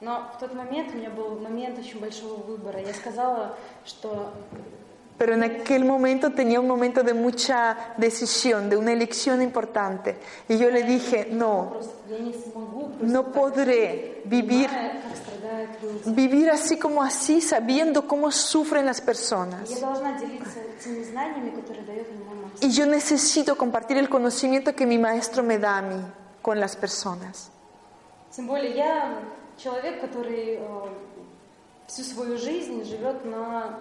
[0.00, 2.78] Но в тот момент у меня был момент очень большого выбора.
[2.80, 3.56] Я сказала,
[3.86, 4.32] что
[4.78, 4.78] Yo dije que
[5.18, 10.16] Pero en aquel momento tenía un momento de mucha decisión, de una elección importante.
[10.48, 15.02] Y yo le dije, no, просто я не смогу просто no так, podré vivir, понимая,
[15.02, 16.10] как страдают люди.
[16.10, 19.70] vivir así como así, sabiendo cómo sufren las personas.
[19.70, 22.68] Я должна делиться теми знаниями, которые дает мне мой мастер.
[22.68, 26.02] Y yo necesito compartir el conocimiento que mi maestro me da a mí
[26.42, 27.50] con las personas.
[28.34, 29.20] Тем более я
[29.56, 30.88] человек, который э,
[31.86, 33.78] всю свою жизнь живет на,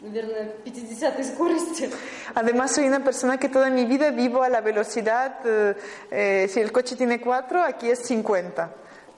[0.00, 1.90] наверное, 50 скорости.
[2.34, 5.74] Además, soy una persona que toda mi vida vivo a la velocidad, eh,
[6.10, 8.70] eh, si el coche tiene cuatro, aquí es 50.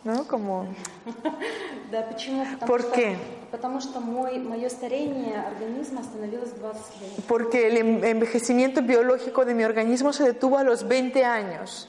[0.04, 0.26] ¿No?
[0.28, 0.66] Como,
[1.90, 2.44] Да, почему?
[2.44, 3.16] Потому ¿Por что, qué?
[3.50, 7.26] Потому что мой, мое старение организма остановилось в 20 лет.
[7.26, 11.88] porque el em- envejecimiento biológico de mi organismo se detuvo a los 20 años.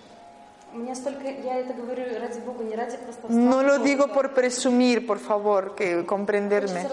[3.29, 6.87] No lo digo por presumir, por favor, que comprenderme,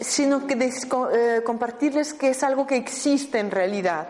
[0.00, 4.08] sino que eh, compartirles que es algo que existe en realidad.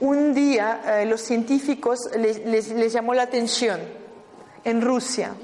[0.00, 3.80] Un día eh, los científicos les llamó la atención
[4.64, 5.34] en Rusia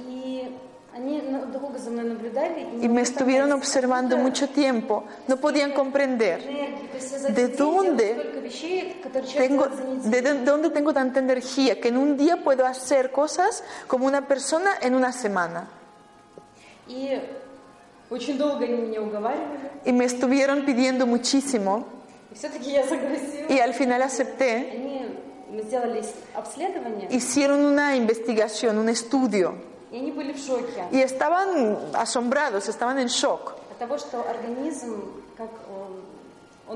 [2.81, 6.41] y me estuvieron observando mucho tiempo, no podían comprender
[7.31, 8.43] de dónde
[9.37, 9.67] tengo,
[10.05, 14.71] de dónde tengo tanta energía, que en un día puedo hacer cosas como una persona
[14.81, 15.69] en una semana.
[19.85, 21.87] Y me estuvieron pidiendo muchísimo.
[23.49, 25.09] Y al final acepté.
[27.11, 29.68] Hicieron una investigación, un estudio.
[29.92, 33.54] и они были в шоке y estaban asombrados, estaban en shock.
[33.72, 35.04] от того, что организм,
[35.38, 36.02] как он,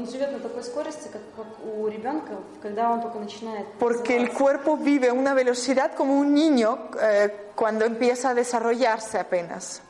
[0.02, 4.28] он живет на такой скорости, как, как у ребенка, когда он только начинает Porque el
[4.28, 4.38] развиваться.
[4.38, 9.82] cuerpo vive a una velocidad como un niño eh, cuando empieza a desarrollarse apenas.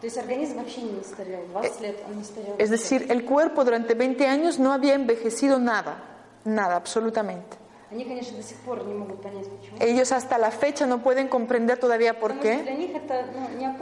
[0.00, 1.40] То есть организм вообще не старел.
[1.52, 2.54] 20 лет он не старел.
[2.58, 5.96] Es decir, el cuerpo durante 20 años no había envejecido nada,
[6.44, 7.56] nada, absolutamente.
[9.79, 12.89] Ellos hasta la fecha no pueden comprender todavía por qué.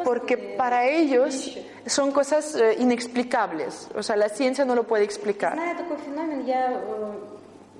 [0.03, 3.89] Porque para ellos son cosas eh, inexplicables.
[3.95, 5.55] O sea, la ciencia no lo puede explicar.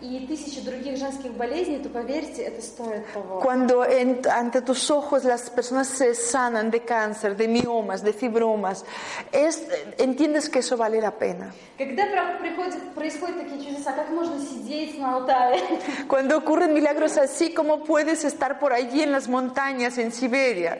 [0.00, 3.40] и тысячи других женских болезней, то поверьте, это стоит того.
[3.40, 8.84] cuando en- ante tus ojos las personas se sanan de cáncer, de miomas, de fibromas,
[9.32, 9.62] es,
[9.98, 11.52] entiendes que eso vale la pena.
[11.78, 12.04] Когда
[12.40, 15.60] приходят, происходят такие чудеса, как можно сидеть на Алтае?
[16.08, 20.78] Cuando ocurren milagros así, ¿cómo puedes estar por allí en las montañas en Siberia?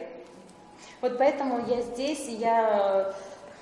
[1.01, 3.11] Вот поэтому я здесь, и я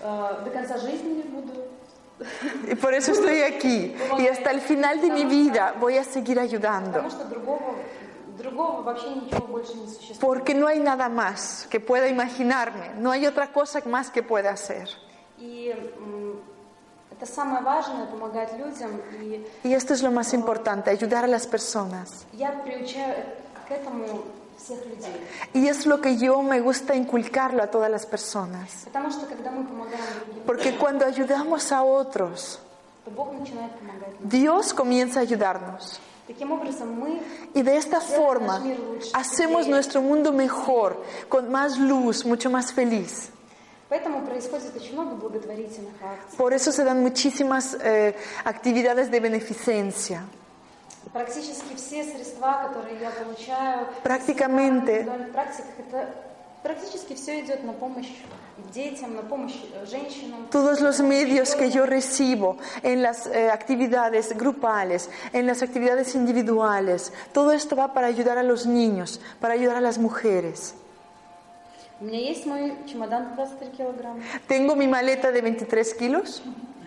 [0.01, 1.53] э, до конца жизни буду.
[2.70, 3.95] Y por eso estoy aquí.
[4.17, 7.01] Y hasta el final de mi vida voy a seguir ayudando.
[10.20, 14.51] Porque no hay nada más que pueda imaginarme, no hay otra cosa más que pueda
[14.51, 14.89] hacer.
[19.63, 22.26] Y esto es lo más importante, ayudar a las personas.
[25.53, 28.88] Y es lo que yo me gusta inculcarlo a todas las personas.
[30.45, 32.60] Porque cuando ayudamos a otros,
[34.22, 35.99] Dios comienza a ayudarnos.
[37.53, 38.64] Y de esta forma
[39.14, 43.32] hacemos nuestro mundo mejor, con más luz, mucho más feliz.
[46.38, 50.24] Por eso se dan muchísimas eh, actividades de beneficencia.
[54.03, 55.07] Prácticamente
[60.51, 67.14] Todos los medios que yo recibo en las eh, actividades grupales, en las actividades individuales,
[67.32, 70.76] todo esto va para ayudar a los niños, para ayudar a las mujeres.
[74.47, 76.43] Tengo mi maleta de 23 kilos.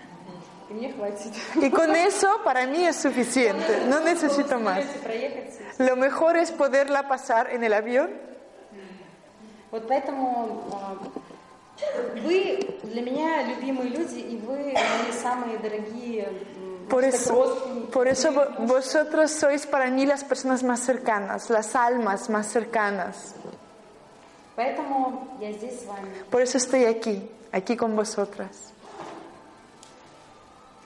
[1.61, 4.77] Y con eso para mí es suficiente, no necesito más.
[4.85, 5.79] Можете проехать.
[5.79, 8.09] Lo mejor es poderla pasar en el avión.
[9.71, 10.97] Вот поэтому а,
[12.23, 16.25] вы для меня любимые люди, и вы мои самые дорогие
[16.57, 17.91] м, Por можно сказать, eso, родственники.
[17.91, 23.35] por eso vo- vosotros sois para mí las personas más cercanas, las almas más cercanas.
[24.55, 26.09] Поэтому я здесь с вами.
[26.31, 28.70] Por eso estoy aquí, aquí con vosotras.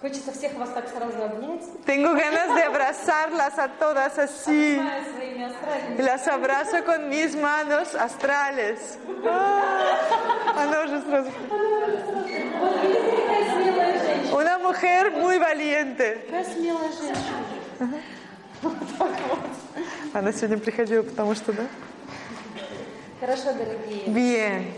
[0.06, 1.62] Хочется всех вас так сразу обнять.
[1.86, 4.80] Tengo ganas de abrazarlas a todas así.
[4.80, 6.02] Обнимаю своими астральными.
[6.02, 8.98] Las abrazo con mis manos astrales.
[9.24, 9.62] Ah,
[10.58, 11.32] ah, no, yo сразу-
[12.32, 14.36] Какая смелая женщина.
[14.36, 16.26] Una mujer muy valiente.
[16.26, 18.02] Какая смелая женщина.
[20.14, 21.68] Она сегодня приходила, потому что, да?
[23.20, 24.08] Хорошо, дорогие.
[24.08, 24.74] Bien.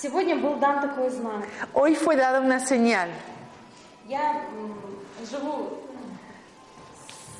[0.02, 1.44] Сегодня был дан такой знак.
[1.74, 3.08] Hoy fue dada una señal.
[4.06, 4.74] Я м,
[5.24, 5.70] живу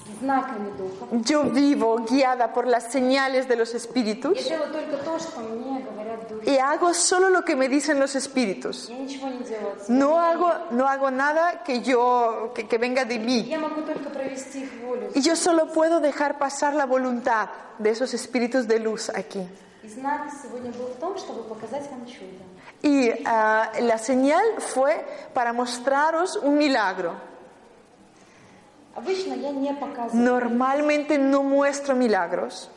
[0.06, 1.06] с знаками духа.
[1.24, 5.80] Yo vivo guiada por las señales de los Я espíritus делаю только то, что мне
[5.82, 6.48] говорят духи.
[6.50, 8.88] y hago solo lo que me dicen los espíritus.
[8.88, 9.72] Я ничего не делаю.
[9.74, 9.94] от себя.
[9.98, 13.42] No hago, no hago nada que yo que, que venga de mí.
[13.48, 15.10] Я могу только провести их волю.
[15.14, 19.46] Y yo solo puedo dejar pasar la voluntad de esos espíritus de luz aquí.
[19.82, 22.42] И знак сегодня был в том, чтобы показать вам чудо.
[22.83, 23.13] Y uh,
[23.81, 27.13] la señal fue para mostraros un milagro.
[30.13, 32.69] Normalmente no muestro milagros.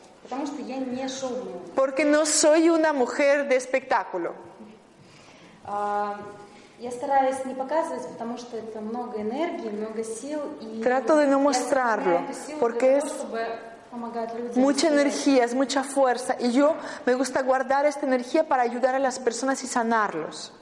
[1.75, 4.33] Porque no soy una mujer de espectáculo.
[10.81, 12.21] Trato de no mostrarlo,
[12.59, 13.05] porque es
[14.55, 16.35] mucha energía, es mucha fuerza.
[16.39, 16.75] Y yo
[17.05, 20.53] me gusta guardar esta energía para ayudar a las personas y sanarlos.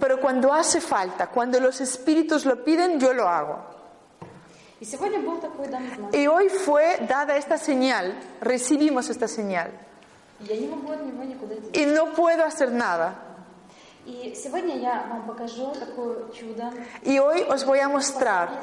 [0.00, 3.58] Pero cuando hace falta, cuando los espíritus lo piden, yo lo hago.
[6.12, 9.72] Y hoy fue dada esta señal, recibimos esta señal.
[11.72, 13.27] Y no puedo hacer nada.
[17.02, 18.60] Y hoy os voy a mostrar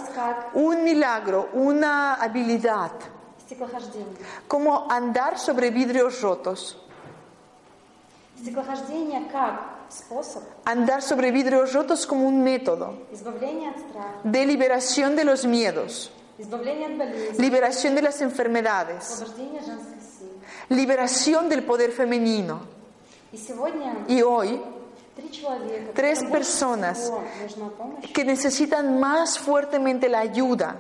[0.54, 2.92] un milagro, una habilidad,
[4.48, 6.82] como andar sobre vidrios rotos.
[10.66, 13.06] Andar sobre vidrios rotos como un método.
[14.24, 16.12] de liberación de los miedos,
[17.38, 19.24] liberación de las enfermedades,
[20.70, 22.62] liberación del poder femenino.
[24.08, 24.60] Y hoy
[25.94, 27.12] Tres personas
[28.14, 30.76] que necesitan más fuertemente la ayuda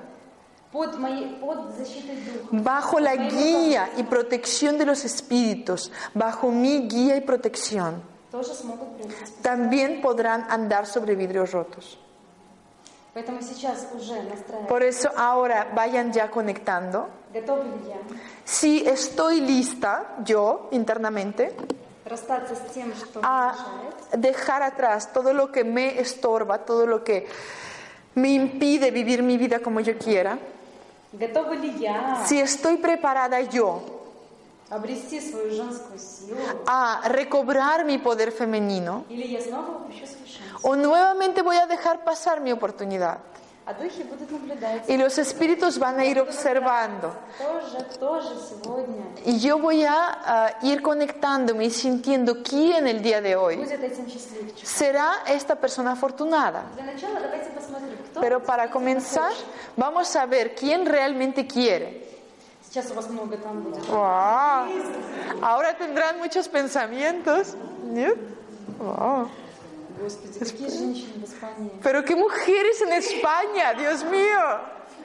[2.51, 8.01] bajo la guía y protección de los espíritus, bajo mi guía y protección,
[9.41, 11.97] también podrán andar sobre vidrios rotos.
[14.67, 17.07] Por eso ahora vayan ya conectando.
[18.43, 21.55] Si estoy lista, yo internamente,
[23.23, 23.55] a
[24.13, 27.27] dejar atrás todo lo que me estorba, todo lo que
[28.15, 30.37] me impide vivir mi vida como yo quiera.
[32.25, 33.81] Si estoy preparada yo
[36.67, 39.05] a recobrar mi poder femenino,
[40.61, 43.19] o nuevamente voy a dejar pasar mi oportunidad.
[44.87, 47.13] Y los espíritus van a ir observando.
[49.25, 53.65] Y yo voy a eh, ir conectándome y sintiendo quién el día de hoy
[54.61, 56.65] será esta persona afortunada.
[58.21, 59.31] Pero para comenzar,
[59.75, 62.05] vamos a ver quién realmente quiere.
[65.41, 67.55] Ahora tendrán muchos pensamientos.
[68.79, 69.29] Wow.
[70.00, 71.70] Господи, какие женщины в Испании.
[71.82, 74.60] Pero qué mujeres en España, Dios mío.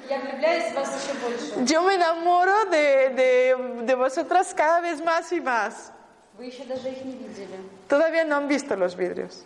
[0.10, 1.66] Я влюбляюсь в вас еще больше.
[1.66, 5.92] Yo me enamoro de, de, de vosotras cada vez más y más.
[6.38, 7.58] Вы еще даже их не видели.
[7.88, 9.44] Todavía no han visto los vidrios.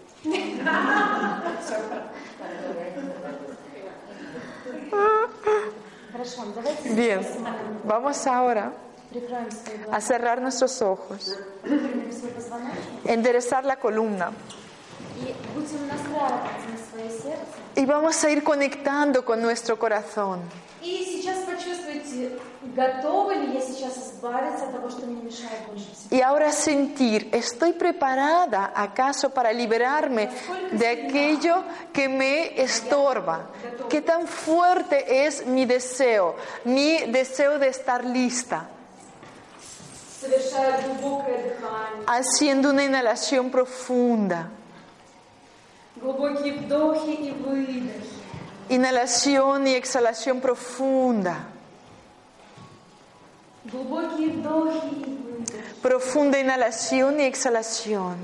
[6.11, 7.21] Хорошо, давайте Bien,
[7.85, 8.73] vamos ahora
[9.11, 14.31] прикроем свои a глаза, cerrar nuestros ojos, выпрямим свой позвоночник enderezar la columna
[17.76, 20.40] Y vamos a ir conectando con nuestro corazón.
[26.10, 30.28] Y ahora sentir, ¿estoy preparada acaso para liberarme
[30.72, 33.50] de aquello que me estorba?
[33.88, 38.68] ¿Qué tan fuerte es mi deseo, mi deseo de estar lista?
[42.06, 44.50] Haciendo una inhalación profunda.
[48.68, 51.48] Inhalación y exhalación profunda.
[55.82, 58.16] Profunda inhalación y exhalación.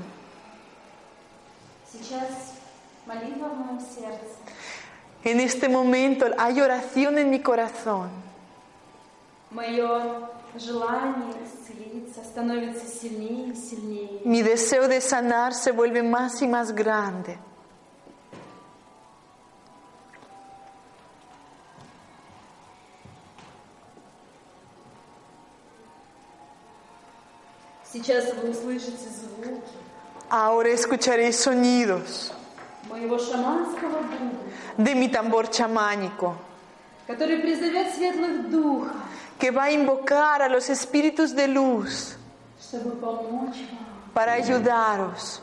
[5.23, 8.09] En este momento hay oración en mi corazón.
[14.25, 17.37] Mi deseo de sanar se vuelve más y más grande.
[27.92, 29.60] Сейчас вы услышите звуки
[30.28, 32.32] Ahora escucharé sonidos
[32.90, 34.32] моего шаманского духа,
[34.78, 36.36] de mi tambor chamánico
[37.06, 38.92] который призовет светлых духов,
[39.38, 42.16] que va a invocar a los espíritus de luz
[42.60, 44.12] чтобы помочь вам.
[44.14, 45.40] para ayudaros.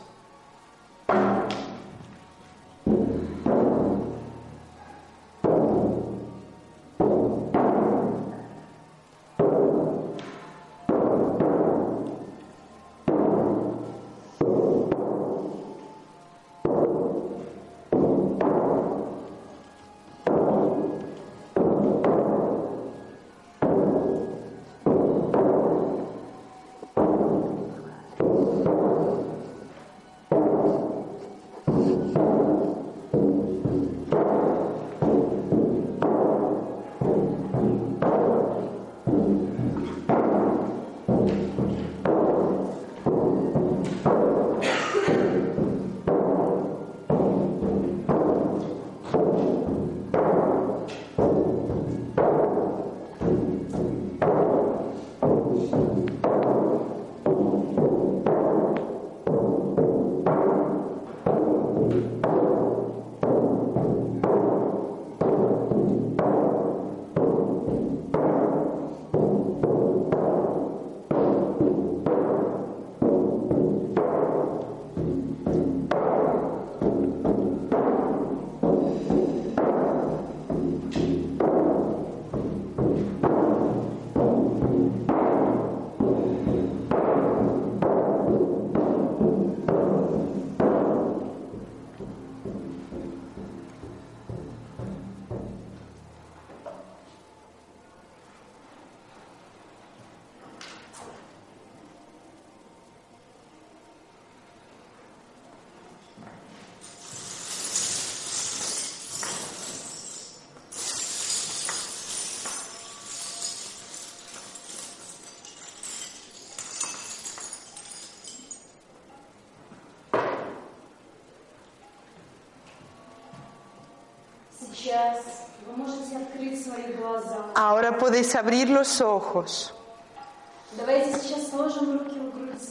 [127.89, 129.73] Ahora podéis abrir los ojos.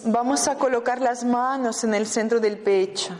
[0.06, 3.16] Vamos a colocar las manos en el centro del pecho.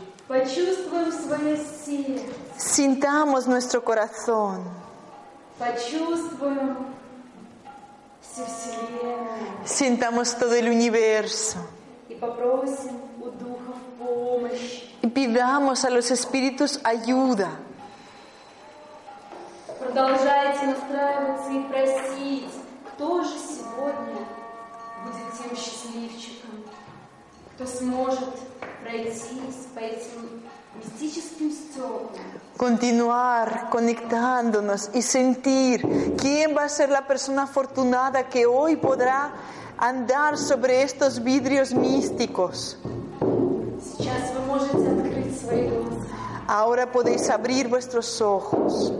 [2.56, 4.62] Sintamos nuestro corazón.
[9.64, 11.58] Sintamos todo el universo.
[15.02, 17.58] Y pidamos a los espíritus ayuda
[20.67, 22.51] Продолжайте настраиваться и просить,
[22.93, 24.27] кто же сегодня
[25.05, 26.65] будет тем счастливчиком,
[27.55, 28.35] кто сможет
[28.83, 29.23] пройтись
[29.73, 30.41] по этим
[30.75, 32.09] мистическим стеклам,
[32.57, 35.81] Continuar conectándonos y sentir
[36.17, 39.31] quién va a ser la persona afortunada que hoy podrá
[39.77, 42.77] andar sobre estos vidrios místicos.
[43.79, 46.05] Сейчас вы можете открыть свои глаза.
[46.47, 48.91] Ahora podéis abrir vuestros ojos.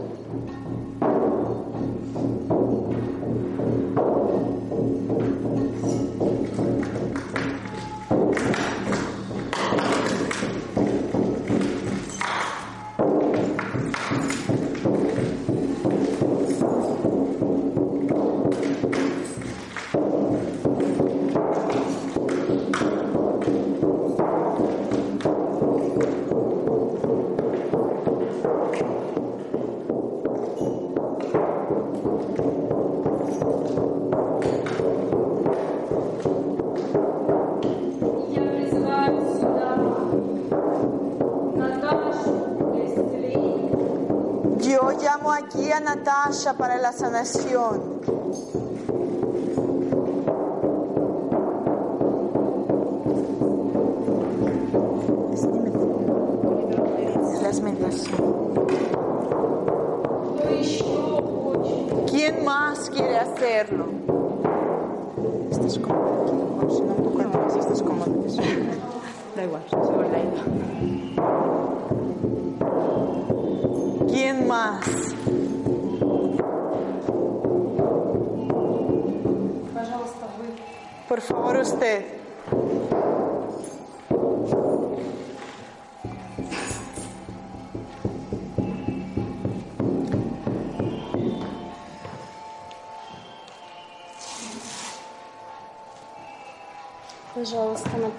[46.29, 47.88] A Natasha para la sanación.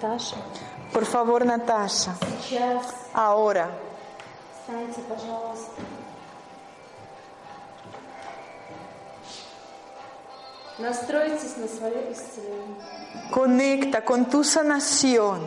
[0.00, 0.36] Наташа.
[0.92, 2.14] Por favor, Natasha.
[2.48, 3.70] Сейчас Ahora.
[4.64, 5.82] встаньте, пожалуйста.
[10.78, 12.76] Настройтесь на свое исцеление.
[13.32, 15.40] Conecta con tu sanación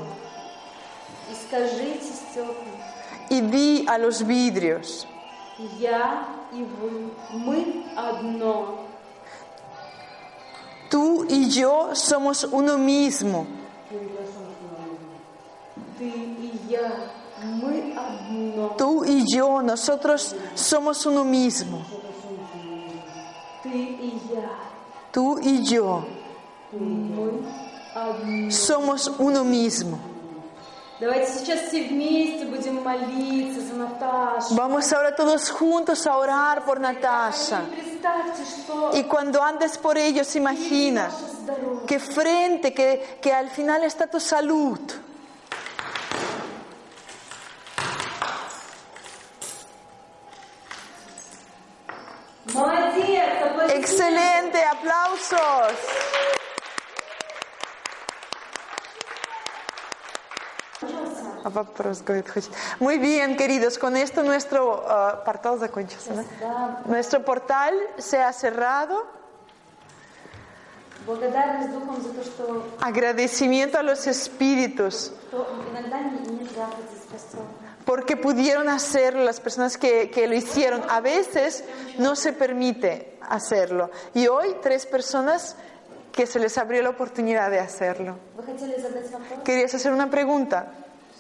[1.32, 2.56] И скажите стеклам,
[3.30, 5.06] y di a los vidrios,
[5.78, 8.80] я и вы, мы одно.
[10.90, 13.46] tú y yo somos uno mismo.
[13.90, 14.43] Ты и я, мы одно.
[18.77, 21.85] Tú y yo, nosotros somos uno mismo.
[25.13, 26.05] Tú y yo
[28.51, 29.99] somos uno mismo.
[34.51, 37.63] Vamos ahora todos juntos a orar por Natasha.
[38.93, 41.11] Y cuando andes por ellos, imagina
[41.87, 44.79] que frente, que, que al final está tu salud.
[54.05, 55.73] Excelente, aplausos.
[62.81, 65.71] Muy bien, queridos, con esto nuestro uh, portal
[66.11, 66.23] ¿no?
[66.85, 69.07] Nuestro portal se ha cerrado.
[72.81, 75.13] Agradecimiento a los espíritus
[77.84, 77.86] что иногда не- нельзя ходить в костел.
[77.86, 80.82] porque pudieron hacerlo las personas que, que lo hicieron.
[80.90, 81.64] A veces
[81.98, 83.90] no se permite hacerlo.
[84.14, 85.56] Y hoy tres personas
[86.12, 88.18] que se les abrió la oportunidad de hacerlo.
[88.36, 89.40] Вы хотели задать вопрос?
[89.44, 90.68] ¿Querías hacer una pregunta?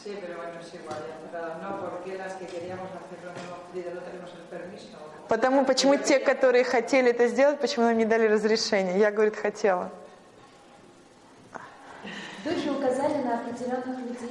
[0.03, 1.61] Sí, pero bueno, es igual, ya cerrado.
[1.61, 4.97] No, porque las que queríamos hacerlo no hemos pedido, no tenemos el permiso.
[5.27, 8.97] Потому почему те, которые хотели это сделать, почему нам не дали разрешения?
[8.97, 9.91] Я, говорит, хотела.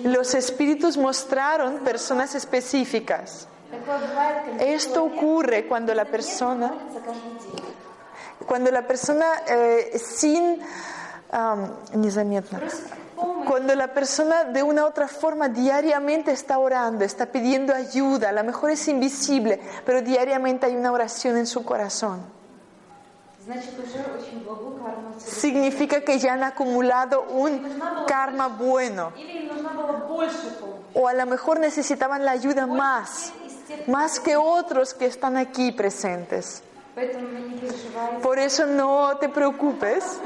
[0.04, 3.48] Los espíritus mostraron personas específicas.
[4.60, 6.74] Esto ocurre cuando la persona,
[8.46, 10.60] cuando la persona eh, sin,
[13.46, 18.44] cuando la persona de una otra forma diariamente está orando, está pidiendo ayuda, a lo
[18.44, 22.43] mejor es invisible, pero diariamente hay una oración en su corazón.
[25.18, 27.62] Significa que ya han acumulado un
[28.08, 29.12] karma bueno.
[30.94, 33.34] O a lo mejor necesitaban la ayuda más,
[33.88, 36.64] más que otros que están aquí presentes.
[38.22, 40.04] Por eso no te preocupes.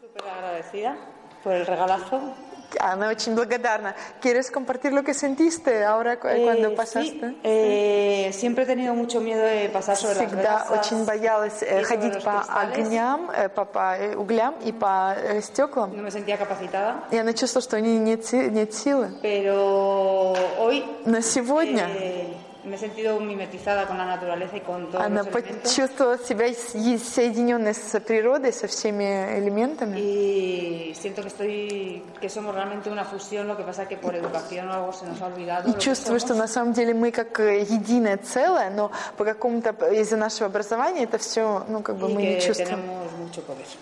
[0.00, 0.96] Súper agradecida
[1.42, 2.34] por el regalazo.
[2.81, 3.95] Ana, очень благодарна.
[4.21, 7.29] ¿Quieres compartir lo que sentiste ahora cu- cuando Eh, pasaste?
[7.29, 11.63] sí, eh, siempre he tenido mucho miedo de pasar sobre las Всегда brasas очень боялась
[11.63, 12.77] э, y sobre ходить los по cristales.
[12.77, 15.91] огням, э, по, по, э, углям и по э, стеклам.
[15.95, 19.11] No me sentía capacitada, Я начувствовала, что у нее нет, си- нет силы.
[19.23, 22.33] pero hoy Но сегодня eh,
[22.64, 25.62] me he sentido mimetizada con la naturaleza y con todos она los elementos.
[25.62, 29.04] почувствовала себя соединенной с природой, со всеми
[29.38, 29.98] элементами.
[29.98, 34.68] Y siento que estoy, que somos realmente una fusión, lo que pasa que por educación
[34.68, 35.68] o algo se nos ha olvidado.
[35.68, 40.16] И чувствую, что на самом деле мы как э, единое целое, но по какому-то из-за
[40.16, 42.80] нашего образования это все, ну как бы мы не чувствуем.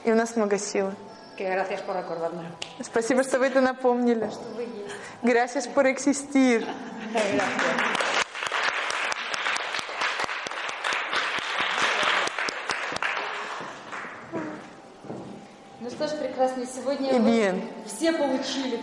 [0.04, 0.94] И у нас много силы.
[1.36, 2.48] Gracias por recordármelo.
[2.82, 4.30] Спасибо, что вы это напомнили.
[5.22, 6.66] Gracias por existir.
[7.12, 8.09] Gracias.
[17.12, 17.70] Y bien.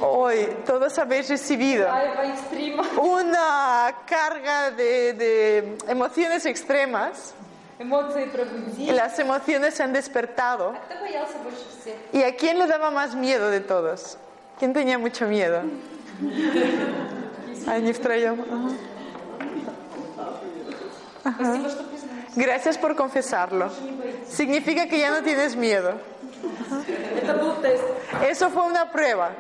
[0.01, 1.88] Hoy todos habéis recibido
[3.01, 7.34] una carga de, emociones extremas.
[8.93, 10.74] Las emociones se han despertado.
[12.12, 14.18] ¿Y a quién le daba más miedo de todos?
[14.60, 15.62] ¿Quién tenía mucho miedo?
[22.36, 23.72] Gracias por confesarlo.
[24.28, 25.93] Significa que ya no tienes miedo.
[27.16, 27.85] Это был тест.
[28.22, 29.33] Eso fue una prueba.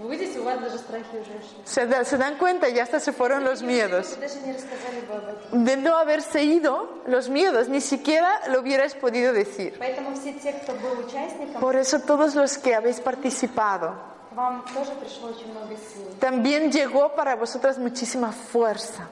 [0.00, 1.58] Вы видите, у вас даже страхи уже ушли.
[1.64, 4.10] Se, da- se dan cuenta, ya hasta se fueron los miedos.
[4.16, 5.64] Вы даже не рассказали бы об этом.
[5.64, 9.74] De no haberse ido los miedos, ni siquiera lo hubierais podido decir.
[9.78, 13.94] Поэтому все те, кто был участником, Por eso todos los que habéis participado,
[14.30, 16.06] к вам тоже пришло очень много сил.
[16.20, 19.08] también llegó para vosotras muchísima fuerza.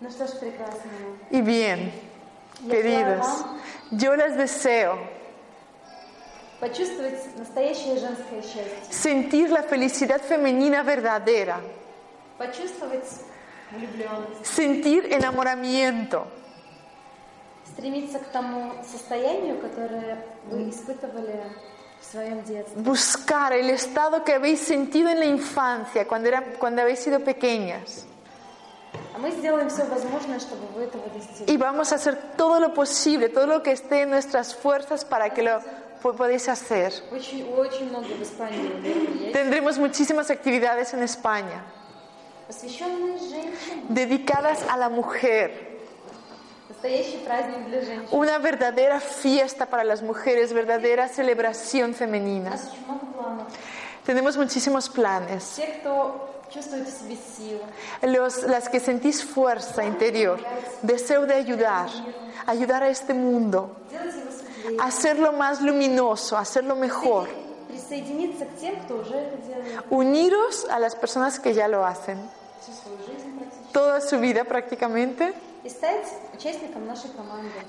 [0.00, 0.90] Ну что ж, прекрасно.
[1.30, 1.90] Y bien,
[2.69, 3.45] queridas,
[3.91, 5.21] yo les deseo
[8.89, 11.59] sentir la felicidad femenina verdadera,
[14.43, 16.27] sentir enamoramiento.
[22.75, 28.05] Buscar el estado que habéis sentido en la infancia, cuando, era, cuando habéis sido pequeñas.
[31.47, 35.31] Y vamos a hacer todo lo posible, todo lo que esté en nuestras fuerzas para
[35.33, 35.59] que lo
[36.01, 36.93] podéis hacer.
[39.33, 41.63] Tendremos muchísimas actividades en España
[43.89, 45.71] dedicadas a la mujer.
[48.11, 52.57] Una verdadera fiesta para las mujeres, verdadera celebración femenina.
[54.05, 55.61] Tenemos muchísimos planes.
[58.01, 60.39] Los, las que sentís fuerza interior,
[60.81, 61.89] deseo de ayudar,
[62.45, 63.75] ayudar a este mundo,
[64.79, 67.29] hacerlo más luminoso, hacerlo mejor.
[69.89, 72.19] Uniros a las personas que ya lo hacen.
[73.71, 75.33] Toda su vida prácticamente.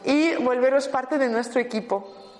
[0.04, 2.31] Y volveros parte de nuestro equipo.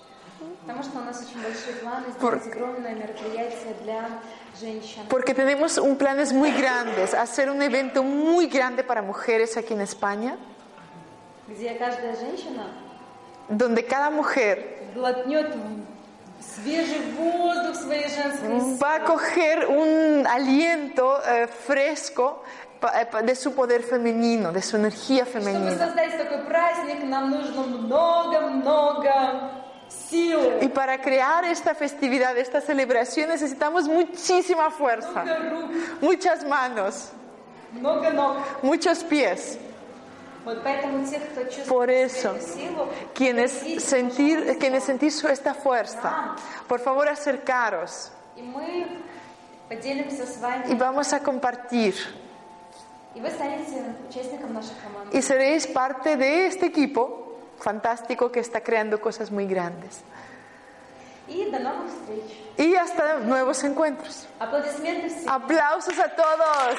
[5.09, 9.81] Porque, tenemos un planes muy grandes, hacer un evento muy grande para mujeres aquí en
[9.81, 10.37] España.
[13.49, 14.83] Donde cada mujer
[18.83, 22.43] va a coger un aliento eh, fresco
[22.83, 25.71] eh, de su poder femenino, de su energía femenina.
[30.13, 35.25] Y para crear esta festividad, esta celebración, necesitamos muchísima fuerza,
[36.01, 37.11] muchas manos,
[38.63, 39.59] muchos pies.
[41.69, 42.35] Por eso,
[43.15, 43.53] quienes
[43.83, 46.35] sentir, quienes sentir esta fuerza,
[46.67, 48.11] por favor acercaros.
[50.69, 51.95] Y vamos a compartir.
[55.13, 57.22] Y seréis parte de este equipo
[57.63, 60.01] fantástico que está creando cosas muy grandes.
[61.29, 61.45] Y
[62.59, 64.27] Y hasta nuevos encuentros.
[65.27, 66.79] Aplausos a todos.